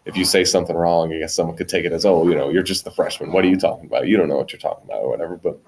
if 0.06 0.16
you 0.16 0.24
say 0.24 0.44
something 0.44 0.76
wrong, 0.76 1.12
I 1.12 1.18
guess 1.18 1.34
someone 1.34 1.56
could 1.56 1.68
take 1.68 1.84
it 1.84 1.92
as, 1.92 2.04
oh, 2.04 2.26
you 2.26 2.34
know, 2.34 2.48
you're 2.48 2.62
just 2.62 2.84
the 2.84 2.90
freshman. 2.90 3.32
What 3.32 3.44
are 3.44 3.48
you 3.48 3.56
talking 3.56 3.86
about? 3.86 4.08
You 4.08 4.16
don't 4.16 4.28
know 4.28 4.36
what 4.36 4.52
you're 4.52 4.60
talking 4.60 4.84
about 4.84 5.02
or 5.02 5.10
whatever. 5.10 5.36
But, 5.36 5.60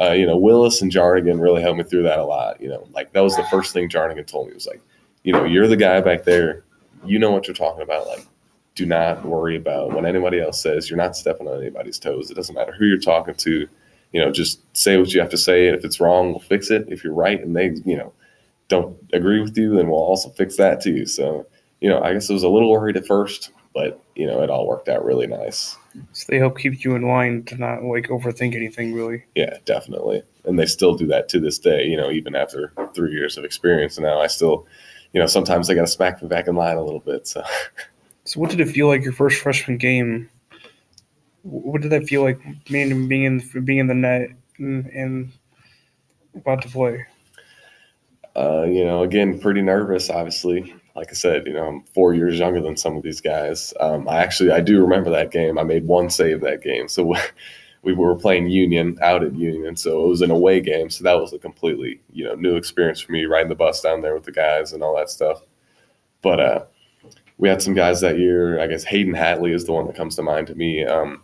uh, 0.00 0.12
you 0.12 0.26
know, 0.26 0.36
Willis 0.36 0.80
and 0.80 0.90
Jarnigan 0.90 1.40
really 1.40 1.62
helped 1.62 1.78
me 1.78 1.84
through 1.84 2.04
that 2.04 2.18
a 2.18 2.24
lot. 2.24 2.60
You 2.60 2.68
know, 2.68 2.88
like 2.92 3.12
that 3.12 3.20
was 3.20 3.36
the 3.36 3.44
first 3.44 3.72
thing 3.72 3.88
Jarnigan 3.88 4.26
told 4.26 4.48
me 4.48 4.54
was 4.54 4.66
like, 4.66 4.80
you 5.24 5.32
know, 5.32 5.44
you're 5.44 5.68
the 5.68 5.76
guy 5.76 6.00
back 6.00 6.24
there. 6.24 6.64
You 7.04 7.18
know 7.18 7.30
what 7.30 7.46
you're 7.46 7.54
talking 7.54 7.82
about. 7.82 8.06
Like, 8.06 8.26
do 8.76 8.86
not 8.86 9.24
worry 9.24 9.56
about 9.56 9.92
what 9.92 10.04
anybody 10.04 10.38
else 10.38 10.62
says. 10.62 10.88
You're 10.88 10.98
not 10.98 11.16
stepping 11.16 11.48
on 11.48 11.60
anybody's 11.60 11.98
toes. 11.98 12.30
It 12.30 12.34
doesn't 12.34 12.54
matter 12.54 12.72
who 12.72 12.84
you're 12.84 12.98
talking 12.98 13.34
to. 13.34 13.66
You 14.12 14.20
know, 14.20 14.30
just 14.30 14.60
say 14.76 14.98
what 14.98 15.12
you 15.12 15.20
have 15.20 15.30
to 15.30 15.38
say. 15.38 15.66
And 15.66 15.76
if 15.76 15.84
it's 15.84 15.98
wrong, 15.98 16.30
we'll 16.30 16.40
fix 16.40 16.70
it. 16.70 16.86
If 16.88 17.02
you're 17.02 17.14
right 17.14 17.42
and 17.42 17.56
they, 17.56 17.72
you 17.84 17.96
know, 17.96 18.12
don't 18.68 18.96
agree 19.14 19.40
with 19.40 19.56
you, 19.56 19.74
then 19.74 19.88
we'll 19.88 19.98
also 19.98 20.28
fix 20.30 20.56
that 20.58 20.82
too. 20.82 21.06
So, 21.06 21.46
you 21.80 21.88
know, 21.88 22.02
I 22.02 22.12
guess 22.12 22.30
I 22.30 22.34
was 22.34 22.42
a 22.42 22.48
little 22.48 22.70
worried 22.70 22.98
at 22.98 23.06
first, 23.06 23.50
but 23.74 24.02
you 24.14 24.26
know, 24.26 24.42
it 24.42 24.50
all 24.50 24.66
worked 24.66 24.88
out 24.88 25.04
really 25.04 25.26
nice. 25.26 25.76
So 26.12 26.26
they 26.28 26.38
help 26.38 26.58
keep 26.58 26.84
you 26.84 26.94
in 26.94 27.02
line 27.02 27.44
to 27.44 27.56
not 27.56 27.82
like 27.82 28.08
overthink 28.08 28.54
anything, 28.54 28.92
really. 28.92 29.24
Yeah, 29.34 29.56
definitely. 29.64 30.22
And 30.44 30.58
they 30.58 30.66
still 30.66 30.94
do 30.94 31.06
that 31.06 31.30
to 31.30 31.40
this 31.40 31.58
day. 31.58 31.86
You 31.86 31.96
know, 31.96 32.10
even 32.10 32.34
after 32.34 32.74
three 32.94 33.12
years 33.12 33.38
of 33.38 33.44
experience 33.44 33.98
now, 33.98 34.20
I 34.20 34.26
still, 34.26 34.66
you 35.14 35.20
know, 35.20 35.26
sometimes 35.26 35.70
I 35.70 35.74
got 35.74 35.82
to 35.82 35.86
smack 35.86 36.22
me 36.22 36.28
back 36.28 36.46
in 36.46 36.56
line 36.56 36.76
a 36.76 36.84
little 36.84 37.00
bit. 37.00 37.26
So. 37.26 37.42
So, 38.26 38.40
what 38.40 38.50
did 38.50 38.60
it 38.60 38.68
feel 38.68 38.88
like 38.88 39.02
your 39.02 39.12
first 39.12 39.40
freshman 39.40 39.78
game? 39.78 40.28
What 41.42 41.80
did 41.80 41.92
that 41.92 42.04
feel 42.04 42.22
like, 42.22 42.40
being 42.66 43.08
being 43.08 43.24
in 43.24 43.64
being 43.64 43.78
in 43.78 43.86
the 43.86 43.94
net 43.94 44.30
and, 44.58 44.86
and 44.86 45.32
about 46.34 46.62
to 46.62 46.68
play? 46.68 47.06
Uh, 48.36 48.64
you 48.64 48.84
know, 48.84 49.02
again, 49.02 49.38
pretty 49.40 49.62
nervous, 49.62 50.10
obviously 50.10 50.74
like 50.96 51.10
I 51.10 51.12
said, 51.12 51.46
you 51.46 51.52
know, 51.52 51.68
I'm 51.68 51.82
four 51.82 52.14
years 52.14 52.38
younger 52.38 52.60
than 52.60 52.76
some 52.76 52.96
of 52.96 53.02
these 53.02 53.20
guys. 53.20 53.74
Um, 53.80 54.08
I 54.08 54.16
actually 54.16 54.50
I 54.50 54.60
do 54.60 54.80
remember 54.80 55.10
that 55.10 55.30
game. 55.30 55.58
I 55.58 55.62
made 55.62 55.86
one 55.86 56.08
save 56.08 56.40
that 56.40 56.62
game. 56.62 56.88
So 56.88 57.14
we 57.82 57.92
were 57.92 58.16
playing 58.16 58.48
Union 58.48 58.98
out 59.02 59.22
at 59.22 59.34
Union, 59.34 59.76
so 59.76 60.04
it 60.04 60.08
was 60.08 60.22
an 60.22 60.30
away 60.30 60.60
game. 60.60 60.88
So 60.88 61.04
that 61.04 61.20
was 61.20 61.34
a 61.34 61.38
completely 61.38 62.00
you 62.12 62.24
know 62.24 62.34
new 62.34 62.56
experience 62.56 63.00
for 63.00 63.12
me 63.12 63.26
riding 63.26 63.50
the 63.50 63.54
bus 63.54 63.82
down 63.82 64.00
there 64.00 64.14
with 64.14 64.24
the 64.24 64.32
guys 64.32 64.72
and 64.72 64.82
all 64.82 64.96
that 64.96 65.10
stuff. 65.10 65.42
But 66.22 66.40
uh, 66.40 66.64
we 67.38 67.48
had 67.48 67.62
some 67.62 67.74
guys 67.74 68.00
that 68.00 68.18
year. 68.18 68.60
I 68.60 68.66
guess 68.66 68.84
Hayden 68.84 69.14
Hatley 69.14 69.54
is 69.54 69.64
the 69.64 69.72
one 69.72 69.86
that 69.86 69.96
comes 69.96 70.16
to 70.16 70.22
mind 70.22 70.46
to 70.48 70.54
me, 70.54 70.84
um, 70.84 71.22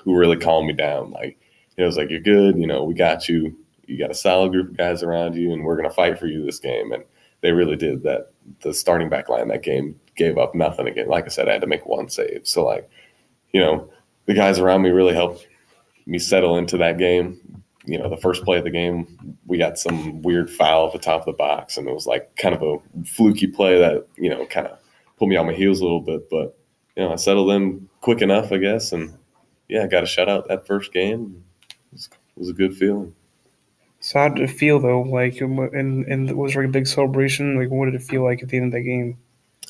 who 0.00 0.16
really 0.16 0.36
calmed 0.36 0.66
me 0.66 0.72
down. 0.72 1.10
Like 1.10 1.38
it 1.76 1.84
was 1.84 1.96
like 1.96 2.10
you're 2.10 2.20
good. 2.20 2.56
You 2.56 2.66
know, 2.66 2.84
we 2.84 2.94
got 2.94 3.28
you. 3.28 3.56
You 3.86 3.98
got 3.98 4.10
a 4.10 4.14
solid 4.14 4.52
group 4.52 4.70
of 4.70 4.76
guys 4.76 5.02
around 5.02 5.34
you, 5.34 5.52
and 5.52 5.64
we're 5.64 5.76
gonna 5.76 5.90
fight 5.90 6.18
for 6.18 6.26
you 6.26 6.44
this 6.44 6.58
game. 6.58 6.92
And 6.92 7.04
they 7.40 7.52
really 7.52 7.76
did 7.76 8.02
that. 8.04 8.30
The 8.62 8.72
starting 8.72 9.08
back 9.08 9.28
line 9.28 9.48
that 9.48 9.62
game 9.62 9.98
gave 10.16 10.38
up 10.38 10.54
nothing 10.54 10.86
again. 10.86 11.08
Like 11.08 11.24
I 11.24 11.28
said, 11.28 11.48
I 11.48 11.52
had 11.52 11.60
to 11.62 11.66
make 11.66 11.86
one 11.86 12.08
save. 12.08 12.42
So 12.44 12.64
like, 12.64 12.88
you 13.52 13.60
know, 13.60 13.90
the 14.26 14.34
guys 14.34 14.58
around 14.58 14.82
me 14.82 14.90
really 14.90 15.14
helped 15.14 15.46
me 16.06 16.18
settle 16.18 16.56
into 16.56 16.76
that 16.78 16.98
game. 16.98 17.62
You 17.86 17.98
know, 17.98 18.08
the 18.08 18.16
first 18.16 18.44
play 18.44 18.58
of 18.58 18.64
the 18.64 18.70
game, 18.70 19.38
we 19.46 19.58
got 19.58 19.78
some 19.78 20.22
weird 20.22 20.50
foul 20.50 20.86
at 20.86 20.92
the 20.92 20.98
top 20.98 21.20
of 21.20 21.26
the 21.26 21.32
box, 21.32 21.76
and 21.76 21.88
it 21.88 21.94
was 21.94 22.06
like 22.06 22.34
kind 22.36 22.54
of 22.54 22.62
a 22.62 23.04
fluky 23.04 23.46
play 23.46 23.78
that 23.78 24.06
you 24.16 24.28
know 24.28 24.46
kind 24.46 24.66
of 24.66 24.78
put 25.20 25.28
me 25.28 25.36
on 25.36 25.46
my 25.46 25.52
heels 25.52 25.78
a 25.78 25.84
little 25.84 26.00
bit. 26.00 26.28
But 26.28 26.58
you 26.96 27.04
know, 27.04 27.12
I 27.12 27.16
settled 27.16 27.52
in 27.52 27.88
quick 28.00 28.22
enough, 28.22 28.50
I 28.50 28.56
guess, 28.56 28.90
and 28.90 29.16
yeah, 29.68 29.84
I 29.84 29.86
got 29.86 30.02
a 30.02 30.06
shutout 30.06 30.48
that 30.48 30.66
first 30.66 30.92
game. 30.92 31.44
It 31.70 31.76
was, 31.92 32.08
it 32.12 32.40
was 32.40 32.48
a 32.48 32.54
good 32.54 32.76
feeling. 32.76 33.14
So 34.00 34.18
how 34.18 34.28
did 34.30 34.42
it 34.42 34.52
feel 34.52 34.80
though? 34.80 35.02
Like, 35.02 35.40
and 35.40 36.06
and 36.06 36.32
was 36.36 36.54
there 36.54 36.64
a 36.64 36.68
big 36.68 36.88
celebration? 36.88 37.56
Like, 37.56 37.70
what 37.70 37.84
did 37.84 37.94
it 37.94 38.02
feel 38.02 38.24
like 38.24 38.42
at 38.42 38.48
the 38.48 38.56
end 38.56 38.66
of 38.66 38.72
the 38.72 38.82
game? 38.82 39.18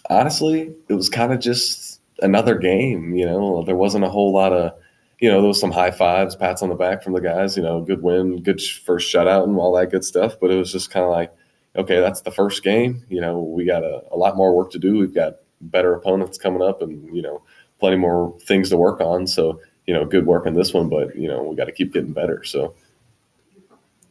Honestly, 0.08 0.74
it 0.88 0.94
was 0.94 1.10
kind 1.10 1.32
of 1.32 1.40
just 1.40 2.00
another 2.20 2.56
game. 2.56 3.14
You 3.14 3.26
know, 3.26 3.62
there 3.64 3.76
wasn't 3.76 4.04
a 4.04 4.08
whole 4.08 4.32
lot 4.32 4.52
of, 4.52 4.72
you 5.18 5.28
know, 5.28 5.40
there 5.40 5.48
was 5.48 5.60
some 5.60 5.72
high 5.72 5.90
fives, 5.90 6.36
pats 6.36 6.62
on 6.62 6.68
the 6.68 6.74
back 6.76 7.02
from 7.02 7.12
the 7.12 7.20
guys. 7.20 7.56
You 7.56 7.62
know, 7.64 7.82
good 7.82 8.02
win, 8.02 8.42
good 8.42 8.62
first 8.62 9.12
shutout, 9.12 9.44
and 9.44 9.56
all 9.56 9.74
that 9.74 9.90
good 9.90 10.04
stuff. 10.04 10.36
But 10.40 10.52
it 10.52 10.56
was 10.56 10.72
just 10.72 10.90
kind 10.90 11.04
of 11.04 11.10
like, 11.10 11.32
okay, 11.76 12.00
that's 12.00 12.22
the 12.22 12.30
first 12.30 12.62
game. 12.62 13.04
You 13.08 13.20
know, 13.20 13.40
we 13.40 13.64
got 13.64 13.84
a, 13.84 14.02
a 14.12 14.16
lot 14.16 14.36
more 14.36 14.54
work 14.54 14.70
to 14.72 14.78
do. 14.78 14.98
We've 14.98 15.14
got 15.14 15.36
better 15.60 15.94
opponents 15.94 16.38
coming 16.38 16.62
up, 16.62 16.82
and 16.82 17.14
you 17.14 17.22
know, 17.22 17.42
plenty 17.78 17.96
more 17.96 18.36
things 18.42 18.70
to 18.70 18.76
work 18.76 19.00
on. 19.00 19.26
So, 19.26 19.60
you 19.86 19.94
know, 19.94 20.04
good 20.04 20.26
work 20.26 20.46
in 20.46 20.54
this 20.54 20.72
one, 20.72 20.88
but 20.88 21.16
you 21.16 21.28
know, 21.28 21.42
we 21.42 21.56
got 21.56 21.66
to 21.66 21.72
keep 21.72 21.92
getting 21.92 22.12
better. 22.12 22.44
So 22.44 22.74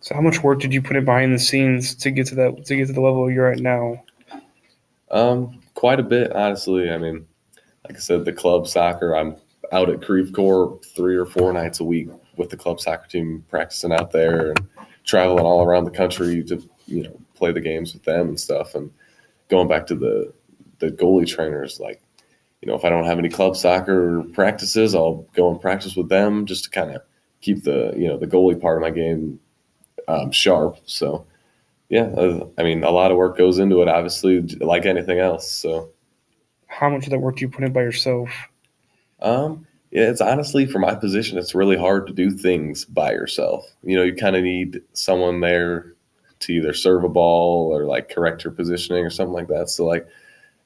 so 0.02 0.16
how 0.16 0.22
much 0.22 0.44
work 0.44 0.60
did 0.60 0.74
you 0.74 0.82
put 0.82 0.96
in 0.96 1.06
behind 1.06 1.34
the 1.34 1.40
scenes 1.40 1.94
to 1.96 2.12
get 2.12 2.28
to 2.28 2.36
that 2.36 2.66
to 2.66 2.76
get 2.76 2.88
to 2.88 2.94
the 2.94 3.02
level 3.02 3.30
you're 3.30 3.52
at 3.52 3.60
now? 3.60 4.02
Um, 5.12 5.60
quite 5.74 6.00
a 6.00 6.04
bit, 6.04 6.32
honestly. 6.34 6.90
I 6.90 6.98
mean, 6.98 7.26
like 7.86 7.98
I 7.98 8.00
said, 8.00 8.26
the 8.26 8.34
club 8.34 8.68
soccer. 8.68 9.16
I'm 9.16 9.36
out 9.72 9.90
at 9.90 10.02
Creve 10.02 10.34
Coeur 10.34 10.78
three 10.96 11.16
or 11.16 11.26
four 11.26 11.52
nights 11.52 11.80
a 11.80 11.84
week 11.84 12.10
with 12.38 12.50
the 12.50 12.58
club 12.58 12.80
soccer 12.80 13.08
team, 13.08 13.44
practicing 13.50 13.92
out 13.92 14.12
there 14.12 14.52
and 14.52 14.68
traveling 15.04 15.46
all 15.46 15.64
around 15.64 15.84
the 15.84 15.92
country 15.92 16.44
to 16.46 16.64
you 16.86 17.04
know 17.04 17.22
play 17.40 17.52
the 17.54 17.62
games 17.62 17.94
with 17.94 18.04
them 18.04 18.30
and 18.30 18.40
stuff. 18.40 18.76
And 18.76 18.92
going 19.50 19.68
back 19.68 19.88
to 19.88 19.96
the 19.96 20.34
the 20.80 20.92
goalie 20.92 21.28
trainers, 21.28 21.80
like 21.80 22.02
you 22.62 22.68
know, 22.68 22.76
if 22.76 22.86
I 22.86 22.90
don't 22.90 23.06
have 23.06 23.20
any 23.20 23.30
club 23.30 23.56
soccer 23.58 24.24
practices, 24.34 24.96
I'll 24.96 25.26
go 25.34 25.50
and 25.52 25.62
practice 25.62 25.96
with 25.96 26.10
them 26.10 26.46
just 26.46 26.66
to 26.66 26.70
kind 26.70 26.92
of 26.92 27.02
keep 27.42 27.64
the 27.64 27.94
you 27.98 28.08
know 28.08 28.18
the 28.18 28.28
goalie 28.28 28.62
part 28.62 28.78
of 28.78 28.82
my 28.82 28.92
game 28.92 29.40
um, 30.08 30.32
sharp. 30.32 30.80
So, 30.86 31.26
yeah, 31.90 32.04
uh, 32.04 32.48
I 32.58 32.64
mean, 32.64 32.84
a 32.84 32.92
lot 32.92 33.12
of 33.12 33.18
work 33.18 33.38
goes 33.38 33.60
into 33.60 33.82
it, 33.82 33.88
obviously, 33.90 34.42
like 34.42 34.86
anything 34.86 35.20
else. 35.20 35.52
So, 35.52 35.92
how 36.68 36.90
much 36.90 37.06
of 37.06 37.12
that 37.12 37.20
work 37.20 37.38
do 37.38 37.42
you 37.42 37.50
put 37.50 37.64
in 37.66 37.74
by 37.74 37.82
yourself? 37.84 38.30
Um, 39.22 39.66
Yeah, 39.92 40.10
it's 40.10 40.22
honestly 40.22 40.66
for 40.68 40.80
my 40.80 40.96
position, 40.96 41.38
it's 41.38 41.56
really 41.56 41.78
hard 41.78 42.08
to 42.08 42.14
do 42.14 42.32
things 42.32 42.86
by 42.86 43.12
yourself. 43.12 43.66
You 43.84 43.98
know, 43.98 44.04
you 44.04 44.16
kind 44.16 44.36
of 44.36 44.44
need 44.44 44.82
someone 44.94 45.40
there 45.42 45.96
to 46.40 46.54
either 46.54 46.74
serve 46.74 47.04
a 47.04 47.10
ball 47.10 47.74
or 47.74 47.86
like 47.86 48.10
correct 48.10 48.44
your 48.44 48.54
positioning 48.54 49.06
or 49.06 49.10
something 49.10 49.34
like 49.34 49.48
that. 49.48 49.70
So 49.70 49.86
like 49.86 50.08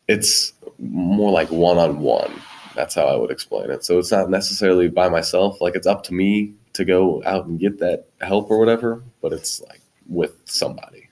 it's 0.08 0.54
more 0.80 1.32
like 1.32 1.50
one 1.52 1.78
on 1.78 2.00
one. 2.00 2.34
That's 2.76 2.96
how 2.96 3.06
I 3.06 3.16
would 3.16 3.32
explain 3.32 3.70
it. 3.70 3.86
So 3.86 4.00
it's 4.00 4.12
not 4.12 4.30
necessarily 4.30 4.88
by 4.90 5.10
myself. 5.10 5.62
Like 5.62 5.76
it's 5.76 5.88
up 5.88 6.04
to 6.04 6.14
me 6.14 6.54
to 6.74 6.86
go 6.86 7.22
out 7.26 7.46
and 7.46 7.60
get 7.60 7.80
that 7.80 8.06
help 8.22 8.50
or 8.50 8.60
whatever, 8.60 9.04
but 9.22 9.32
it's 9.32 9.62
like 9.62 9.82
with 10.08 10.36
somebody. 10.46 11.10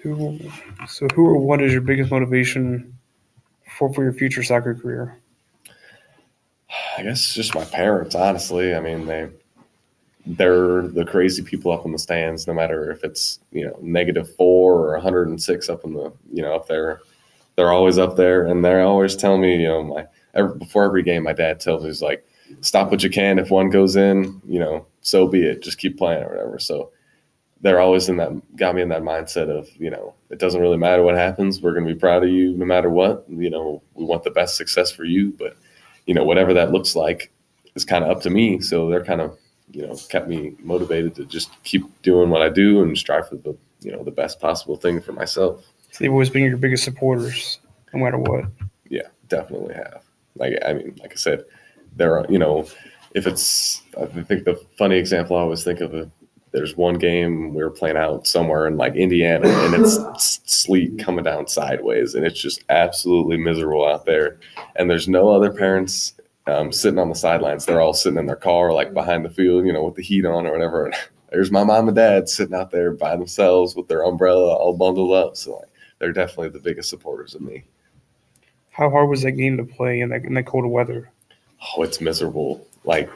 Who, 0.00 0.38
so 0.88 1.08
who 1.14 1.26
or 1.26 1.38
what 1.38 1.62
is 1.62 1.72
your 1.72 1.80
biggest 1.80 2.10
motivation 2.10 2.96
for 3.76 3.92
for 3.92 4.04
your 4.04 4.12
future 4.12 4.42
soccer 4.42 4.74
career? 4.74 5.18
I 6.96 7.02
guess 7.02 7.34
just 7.34 7.54
my 7.54 7.64
parents, 7.64 8.14
honestly. 8.14 8.74
I 8.74 8.80
mean, 8.80 9.06
they 9.06 9.28
they're 10.26 10.82
the 10.82 11.04
crazy 11.04 11.42
people 11.42 11.70
up 11.70 11.86
in 11.86 11.92
the 11.92 11.98
stands, 11.98 12.46
no 12.46 12.54
matter 12.54 12.90
if 12.90 13.04
it's 13.04 13.38
you 13.52 13.64
know 13.64 13.78
negative 13.80 14.34
four 14.34 14.74
or 14.88 14.92
106 14.94 15.68
up 15.68 15.84
in 15.84 15.94
the 15.94 16.12
you 16.32 16.42
know 16.42 16.54
up 16.54 16.68
there. 16.68 17.00
They're 17.56 17.72
always 17.72 17.96
up 17.98 18.16
there, 18.16 18.44
and 18.44 18.64
they're 18.64 18.82
always 18.82 19.16
telling 19.16 19.40
me, 19.40 19.56
you 19.56 19.68
know, 19.68 19.82
my 19.82 20.06
every, 20.34 20.58
before 20.58 20.84
every 20.84 21.02
game, 21.02 21.22
my 21.22 21.32
dad 21.32 21.60
tells 21.60 21.82
me, 21.82 21.88
he's 21.88 22.02
like, 22.02 22.26
"Stop 22.60 22.90
what 22.90 23.02
you 23.02 23.08
can. 23.08 23.38
If 23.38 23.50
one 23.50 23.70
goes 23.70 23.96
in, 23.96 24.40
you 24.46 24.58
know, 24.58 24.84
so 25.00 25.26
be 25.26 25.42
it. 25.42 25.62
Just 25.62 25.78
keep 25.78 25.96
playing 25.96 26.24
or 26.24 26.28
whatever." 26.28 26.58
So 26.58 26.90
they're 27.62 27.80
always 27.80 28.08
in 28.08 28.18
that 28.18 28.30
got 28.56 28.74
me 28.74 28.82
in 28.82 28.90
that 28.90 29.02
mindset 29.02 29.48
of 29.48 29.68
you 29.78 29.90
know 29.90 30.14
it 30.30 30.38
doesn't 30.38 30.60
really 30.60 30.76
matter 30.76 31.02
what 31.02 31.14
happens. 31.14 31.62
We're 31.62 31.72
going 31.72 31.86
to 31.86 31.94
be 31.94 31.98
proud 31.98 32.24
of 32.24 32.30
you 32.30 32.56
no 32.56 32.66
matter 32.66 32.90
what. 32.90 33.24
You 33.28 33.48
know, 33.48 33.82
we 33.94 34.04
want 34.04 34.24
the 34.24 34.30
best 34.30 34.56
success 34.56 34.90
for 34.90 35.04
you, 35.04 35.32
but 35.38 35.56
you 36.06 36.14
know 36.14 36.24
whatever 36.24 36.52
that 36.54 36.72
looks 36.72 36.96
like 36.96 37.32
is 37.76 37.84
kind 37.84 38.04
of 38.04 38.10
up 38.10 38.22
to 38.22 38.30
me. 38.30 38.60
So 38.60 38.90
they're 38.90 39.04
kind 39.04 39.20
of 39.20 39.38
you 39.70 39.86
know 39.86 39.96
kept 40.08 40.28
me 40.28 40.54
motivated 40.62 41.14
to 41.16 41.24
just 41.24 41.50
keep 41.64 41.82
doing 42.02 42.30
what 42.30 42.42
I 42.42 42.48
do 42.48 42.82
and 42.82 42.96
strive 42.96 43.28
for 43.28 43.36
the 43.36 43.56
you 43.80 43.92
know 43.92 44.02
the 44.02 44.10
best 44.10 44.40
possible 44.40 44.76
thing 44.76 45.00
for 45.00 45.12
myself. 45.12 45.64
So 45.90 45.98
they've 46.00 46.12
always 46.12 46.30
been 46.30 46.44
your 46.44 46.56
biggest 46.56 46.84
supporters, 46.84 47.58
no 47.92 48.04
matter 48.04 48.18
what. 48.18 48.44
Yeah, 48.88 49.08
definitely 49.28 49.74
have. 49.74 50.02
Like 50.36 50.58
I 50.64 50.74
mean, 50.74 50.96
like 51.00 51.12
I 51.12 51.16
said, 51.16 51.44
there 51.94 52.18
are 52.18 52.26
you 52.28 52.38
know 52.38 52.66
if 53.14 53.26
it's 53.26 53.82
I 54.00 54.06
think 54.06 54.44
the 54.44 54.60
funny 54.78 54.96
example 54.96 55.36
I 55.36 55.40
always 55.40 55.64
think 55.64 55.80
of 55.80 55.94
it. 55.94 56.08
There's 56.52 56.76
one 56.76 56.94
game 56.94 57.52
we 57.52 57.62
were 57.62 57.70
playing 57.70 57.98
out 57.98 58.26
somewhere 58.26 58.66
in 58.66 58.78
like 58.78 58.94
Indiana, 58.94 59.46
and 59.46 59.74
it's 59.74 60.40
sleet 60.46 60.98
coming 60.98 61.24
down 61.24 61.48
sideways, 61.48 62.14
and 62.14 62.24
it's 62.24 62.40
just 62.40 62.64
absolutely 62.70 63.36
miserable 63.36 63.86
out 63.86 64.06
there. 64.06 64.38
And 64.76 64.88
there's 64.88 65.06
no 65.06 65.28
other 65.28 65.52
parents 65.52 66.14
um, 66.46 66.72
sitting 66.72 66.98
on 66.98 67.08
the 67.08 67.14
sidelines. 67.14 67.64
They're 67.64 67.80
all 67.80 67.94
sitting 67.94 68.18
in 68.18 68.26
their 68.26 68.36
car, 68.36 68.72
like 68.72 68.94
behind 68.94 69.24
the 69.24 69.30
field, 69.30 69.66
you 69.66 69.72
know, 69.72 69.84
with 69.84 69.96
the 69.96 70.02
heat 70.02 70.24
on 70.24 70.46
or 70.46 70.52
whatever. 70.52 70.86
And 70.86 70.94
there's 71.30 71.50
my 71.50 71.64
mom 71.64 71.88
and 71.88 71.96
dad 71.96 72.28
sitting 72.28 72.54
out 72.54 72.70
there 72.70 72.92
by 72.92 73.16
themselves 73.16 73.74
with 73.74 73.88
their 73.88 74.04
umbrella 74.04 74.54
all 74.54 74.76
bundled 74.76 75.12
up. 75.12 75.36
So 75.36 75.56
like, 75.56 75.68
they're 75.98 76.12
definitely 76.12 76.50
the 76.50 76.60
biggest 76.60 76.90
supporters 76.90 77.34
of 77.34 77.40
me. 77.40 77.64
How 78.70 78.90
hard 78.90 79.08
was 79.08 79.22
that 79.22 79.32
game 79.32 79.56
to 79.56 79.64
play 79.64 80.00
in 80.00 80.10
that 80.10 80.24
in 80.24 80.34
that 80.34 80.46
cold 80.46 80.66
weather? 80.66 81.10
Oh, 81.76 81.82
it's 81.82 82.00
miserable. 82.00 82.66
Like, 82.84 83.10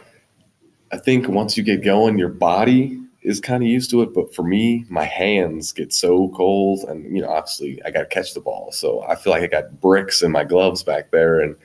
I 0.90 0.96
think 0.96 1.28
once 1.28 1.56
you 1.56 1.62
get 1.62 1.84
going, 1.84 2.18
your 2.18 2.30
body 2.30 2.98
is 3.22 3.40
kind 3.40 3.62
of 3.62 3.68
used 3.68 3.90
to 3.90 4.00
it. 4.00 4.14
But 4.14 4.34
for 4.34 4.42
me, 4.42 4.86
my 4.88 5.04
hands 5.04 5.72
get 5.72 5.92
so 5.92 6.30
cold, 6.30 6.84
and 6.88 7.14
you 7.14 7.20
know, 7.20 7.28
obviously, 7.28 7.82
I 7.84 7.90
got 7.90 8.00
to 8.00 8.06
catch 8.06 8.32
the 8.32 8.40
ball, 8.40 8.72
so 8.72 9.02
I 9.02 9.14
feel 9.14 9.32
like 9.32 9.42
I 9.42 9.48
got 9.48 9.80
bricks 9.80 10.22
in 10.22 10.32
my 10.32 10.44
gloves 10.44 10.82
back 10.82 11.10
there, 11.10 11.40
and 11.40 11.56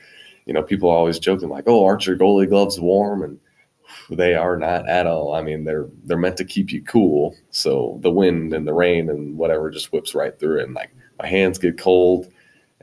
you 0.46 0.52
know, 0.52 0.62
people 0.62 0.88
are 0.88 0.96
always 0.96 1.18
joking 1.18 1.48
like, 1.48 1.64
"Oh, 1.66 1.84
aren't 1.84 2.06
your 2.06 2.16
goalie 2.16 2.48
gloves 2.48 2.80
warm?" 2.80 3.22
And 3.22 3.38
they 4.10 4.34
are 4.34 4.56
not 4.56 4.88
at 4.88 5.06
all. 5.06 5.34
I 5.34 5.42
mean, 5.42 5.64
they're 5.64 5.88
they're 6.04 6.16
meant 6.16 6.36
to 6.38 6.44
keep 6.44 6.72
you 6.72 6.82
cool. 6.82 7.36
So 7.50 7.98
the 8.02 8.10
wind 8.10 8.54
and 8.54 8.66
the 8.66 8.74
rain 8.74 9.10
and 9.10 9.36
whatever 9.36 9.70
just 9.70 9.92
whips 9.92 10.14
right 10.14 10.38
through 10.38 10.60
it. 10.60 10.64
And 10.64 10.74
like 10.74 10.94
my 11.18 11.26
hands 11.26 11.58
get 11.58 11.78
cold, 11.78 12.30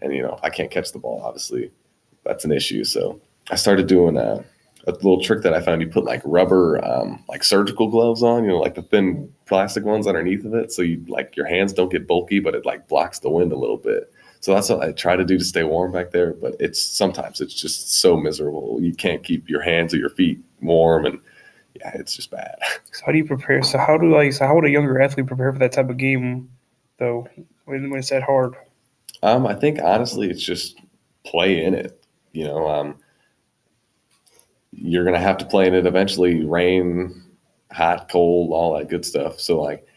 and 0.02 0.14
you 0.14 0.22
know, 0.22 0.40
I 0.44 0.50
can't 0.50 0.72
catch 0.72 0.92
the 0.92 1.00
ball. 1.00 1.22
Obviously, 1.24 1.72
that's 2.24 2.46
an 2.46 2.52
issue. 2.52 2.84
So 2.84 3.20
I 3.52 3.56
started 3.56 3.88
doing 3.88 4.18
a, 4.18 4.44
a 4.88 4.92
little 4.92 5.22
trick 5.22 5.44
that 5.44 5.54
I 5.54 5.62
found. 5.62 5.82
You 5.82 5.88
put 5.88 6.06
like 6.06 6.22
rubber, 6.26 6.84
um, 6.86 7.24
like 7.30 7.44
surgical 7.44 7.88
gloves 7.88 8.24
on. 8.24 8.44
You 8.44 8.52
know, 8.52 8.60
like 8.60 8.76
the 8.76 8.82
thin 8.84 9.34
plastic 9.46 9.86
ones 9.86 10.08
underneath 10.08 10.46
of 10.46 10.54
it, 10.54 10.72
so 10.72 10.82
you 10.82 11.04
like 11.08 11.36
your 11.38 11.48
hands 11.48 11.74
don't 11.74 11.92
get 11.92 12.08
bulky, 12.08 12.40
but 12.40 12.56
it 12.56 12.66
like 12.66 12.88
blocks 12.88 13.20
the 13.20 13.30
wind 13.30 13.52
a 13.54 13.58
little 13.58 13.78
bit. 13.78 14.13
So 14.44 14.54
that's 14.54 14.68
what 14.68 14.82
I 14.82 14.92
try 14.92 15.16
to 15.16 15.24
do 15.24 15.38
to 15.38 15.44
stay 15.46 15.64
warm 15.64 15.94
back 15.94 16.12
there. 16.12 16.34
But 16.34 16.58
it's 16.60 16.84
sometimes 16.84 17.40
it's 17.40 17.54
just 17.54 17.94
so 18.02 18.18
miserable. 18.18 18.78
You 18.82 18.94
can't 18.94 19.24
keep 19.24 19.48
your 19.48 19.62
hands 19.62 19.94
or 19.94 19.98
your 19.98 20.10
feet 20.10 20.38
warm, 20.62 21.06
and 21.06 21.18
yeah, 21.76 21.92
it's 21.96 22.14
just 22.14 22.30
bad. 22.30 22.56
So 22.92 23.06
how 23.06 23.12
do 23.14 23.18
you 23.18 23.26
prepare? 23.26 23.64
So 23.64 23.78
how 23.80 23.98
do 23.98 24.14
like 24.14 24.34
so 24.34 24.46
how 24.46 24.54
would 24.56 24.66
a 24.66 24.70
younger 24.70 25.02
athlete 25.02 25.28
prepare 25.28 25.52
for 25.54 25.60
that 25.60 25.72
type 25.72 25.90
of 25.90 25.96
game, 25.96 26.50
though, 26.98 27.26
when, 27.64 27.90
when 27.90 28.00
it's 28.00 28.10
that 28.10 28.22
hard? 28.22 28.54
Um, 29.24 29.48
I 29.48 29.56
think 29.56 29.80
honestly, 29.82 30.30
it's 30.30 30.44
just 30.44 30.78
play 31.24 31.64
in 31.64 31.74
it. 31.74 32.06
You 32.34 32.44
know, 32.44 32.68
um, 32.68 33.00
you're 34.74 35.06
gonna 35.06 35.20
have 35.20 35.38
to 35.38 35.46
play 35.46 35.68
in 35.68 35.74
it 35.74 35.88
eventually. 35.88 36.44
Rain, 36.44 37.24
hot, 37.72 38.10
cold, 38.12 38.52
all 38.52 38.78
that 38.78 38.90
good 38.90 39.06
stuff. 39.06 39.40
So 39.40 39.62
like, 39.62 39.88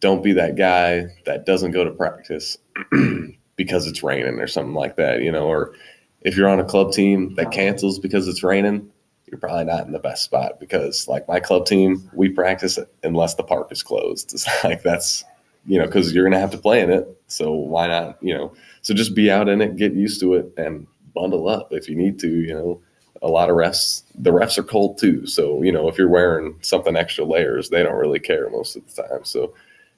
don't 0.00 0.22
be 0.22 0.32
that 0.32 0.56
guy 0.56 1.06
that 1.26 1.46
doesn't 1.46 1.70
go 1.70 1.84
to 1.84 1.92
practice 1.92 2.58
because 3.58 3.86
it's 3.86 4.02
raining 4.02 4.38
or 4.38 4.46
something 4.46 4.72
like 4.72 4.96
that, 4.96 5.20
you 5.20 5.30
know, 5.30 5.46
or 5.46 5.74
if 6.22 6.36
you're 6.36 6.48
on 6.48 6.60
a 6.60 6.64
club 6.64 6.92
team 6.92 7.34
that 7.34 7.50
cancels 7.50 7.98
because 7.98 8.26
it's 8.26 8.42
raining, 8.42 8.90
you're 9.26 9.38
probably 9.38 9.64
not 9.64 9.84
in 9.84 9.92
the 9.92 9.98
best 9.98 10.24
spot 10.24 10.58
because 10.58 11.06
like 11.08 11.28
my 11.28 11.40
club 11.40 11.66
team, 11.66 12.08
we 12.14 12.30
practice 12.30 12.78
unless 13.02 13.34
the 13.34 13.42
park 13.42 13.70
is 13.70 13.82
closed. 13.82 14.30
It's 14.32 14.64
like 14.64 14.82
that's 14.82 15.24
you 15.66 15.78
know, 15.78 15.84
because 15.84 16.14
you're 16.14 16.24
gonna 16.24 16.40
have 16.40 16.52
to 16.52 16.58
play 16.58 16.80
in 16.80 16.90
it. 16.90 17.06
So 17.26 17.52
why 17.52 17.88
not, 17.88 18.16
you 18.22 18.32
know? 18.32 18.54
So 18.80 18.94
just 18.94 19.14
be 19.14 19.30
out 19.30 19.48
in 19.48 19.60
it, 19.60 19.76
get 19.76 19.92
used 19.92 20.20
to 20.20 20.34
it, 20.34 20.50
and 20.56 20.86
bundle 21.12 21.46
up 21.48 21.72
if 21.72 21.88
you 21.88 21.96
need 21.96 22.18
to. 22.20 22.28
You 22.28 22.54
know, 22.54 22.80
a 23.20 23.28
lot 23.28 23.50
of 23.50 23.56
refs, 23.56 24.02
the 24.14 24.30
refs 24.30 24.56
are 24.56 24.62
cold 24.62 24.98
too. 24.98 25.26
So 25.26 25.62
you 25.62 25.72
know, 25.72 25.88
if 25.88 25.98
you're 25.98 26.08
wearing 26.08 26.56
something 26.62 26.96
extra 26.96 27.24
layers, 27.24 27.68
they 27.68 27.82
don't 27.82 27.96
really 27.98 28.20
care 28.20 28.48
most 28.48 28.76
of 28.76 28.86
the 28.86 29.02
time. 29.02 29.24
So 29.24 29.52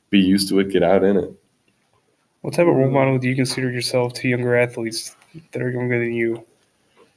be 0.08 0.18
used 0.18 0.48
to 0.48 0.58
it, 0.58 0.70
get 0.70 0.82
out 0.82 1.04
in 1.04 1.18
it. 1.18 1.30
What 2.42 2.54
type 2.54 2.66
of 2.66 2.74
role 2.74 2.90
model 2.90 3.18
do 3.18 3.28
you 3.28 3.36
consider 3.36 3.70
yourself 3.70 4.14
to 4.14 4.28
younger 4.28 4.56
athletes 4.56 5.14
that 5.52 5.60
are 5.60 5.70
younger 5.70 5.98
than 5.98 6.14
you? 6.14 6.44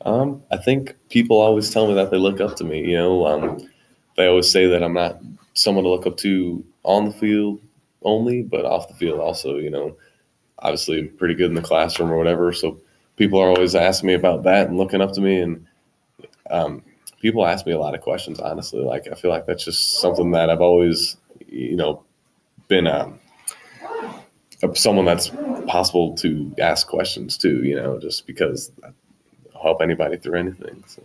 Um, 0.05 0.43
I 0.51 0.57
think 0.57 0.95
people 1.09 1.39
always 1.39 1.69
tell 1.69 1.87
me 1.87 1.93
that 1.93 2.11
they 2.11 2.17
look 2.17 2.41
up 2.41 2.57
to 2.57 2.65
me. 2.65 2.81
You 2.81 2.97
know, 2.97 3.25
um, 3.25 3.69
they 4.17 4.27
always 4.27 4.51
say 4.51 4.67
that 4.67 4.83
I'm 4.83 4.93
not 4.93 5.21
someone 5.53 5.85
to 5.85 5.89
look 5.89 6.05
up 6.05 6.17
to 6.17 6.63
on 6.83 7.05
the 7.05 7.13
field 7.13 7.61
only, 8.01 8.41
but 8.41 8.65
off 8.65 8.89
the 8.89 8.95
field 8.95 9.21
also. 9.21 9.57
You 9.57 9.69
know, 9.69 9.95
obviously 10.59 11.03
pretty 11.03 11.35
good 11.35 11.49
in 11.49 11.55
the 11.55 11.61
classroom 11.61 12.11
or 12.11 12.17
whatever. 12.17 12.51
So 12.51 12.77
people 13.15 13.39
are 13.39 13.49
always 13.49 13.75
asking 13.75 14.07
me 14.07 14.13
about 14.15 14.43
that 14.43 14.67
and 14.67 14.77
looking 14.77 15.01
up 15.01 15.13
to 15.13 15.21
me, 15.21 15.39
and 15.39 15.65
um, 16.49 16.83
people 17.21 17.45
ask 17.45 17.65
me 17.65 17.71
a 17.71 17.79
lot 17.79 17.95
of 17.95 18.01
questions. 18.01 18.41
Honestly, 18.41 18.81
like 18.81 19.07
I 19.09 19.15
feel 19.15 19.31
like 19.31 19.45
that's 19.45 19.63
just 19.63 20.01
something 20.01 20.31
that 20.31 20.49
I've 20.49 20.59
always, 20.59 21.15
you 21.47 21.77
know, 21.77 22.03
been 22.67 22.87
um, 22.87 23.19
someone 24.75 25.05
that's 25.05 25.29
possible 25.67 26.15
to 26.17 26.53
ask 26.59 26.87
questions 26.87 27.37
to. 27.39 27.63
You 27.63 27.75
know, 27.75 27.99
just 27.99 28.27
because 28.27 28.71
I'll 29.55 29.61
help 29.61 29.81
anybody 29.81 30.17
through 30.17 30.39
anything. 30.39 30.83
So. 30.87 31.03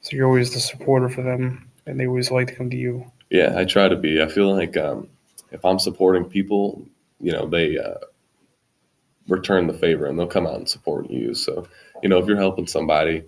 So 0.00 0.14
you're 0.16 0.26
always 0.26 0.52
the 0.52 0.60
supporter 0.60 1.08
for 1.08 1.22
them, 1.22 1.70
and 1.86 1.98
they 1.98 2.06
always 2.06 2.30
like 2.30 2.48
to 2.48 2.54
come 2.54 2.68
to 2.68 2.76
you. 2.76 3.10
Yeah, 3.30 3.54
I 3.56 3.64
try 3.64 3.88
to 3.88 3.96
be. 3.96 4.20
I 4.20 4.28
feel 4.28 4.54
like 4.54 4.76
um, 4.76 5.08
if 5.50 5.64
I'm 5.64 5.78
supporting 5.78 6.26
people, 6.26 6.86
you 7.20 7.32
know, 7.32 7.46
they 7.46 7.78
uh, 7.78 7.94
return 9.28 9.66
the 9.66 9.72
favor 9.72 10.06
and 10.06 10.18
they'll 10.18 10.26
come 10.26 10.46
out 10.46 10.56
and 10.56 10.68
support 10.68 11.08
you. 11.10 11.32
So, 11.34 11.66
you 12.02 12.08
know, 12.08 12.18
if 12.18 12.26
you're 12.26 12.36
helping 12.36 12.66
somebody, 12.66 13.24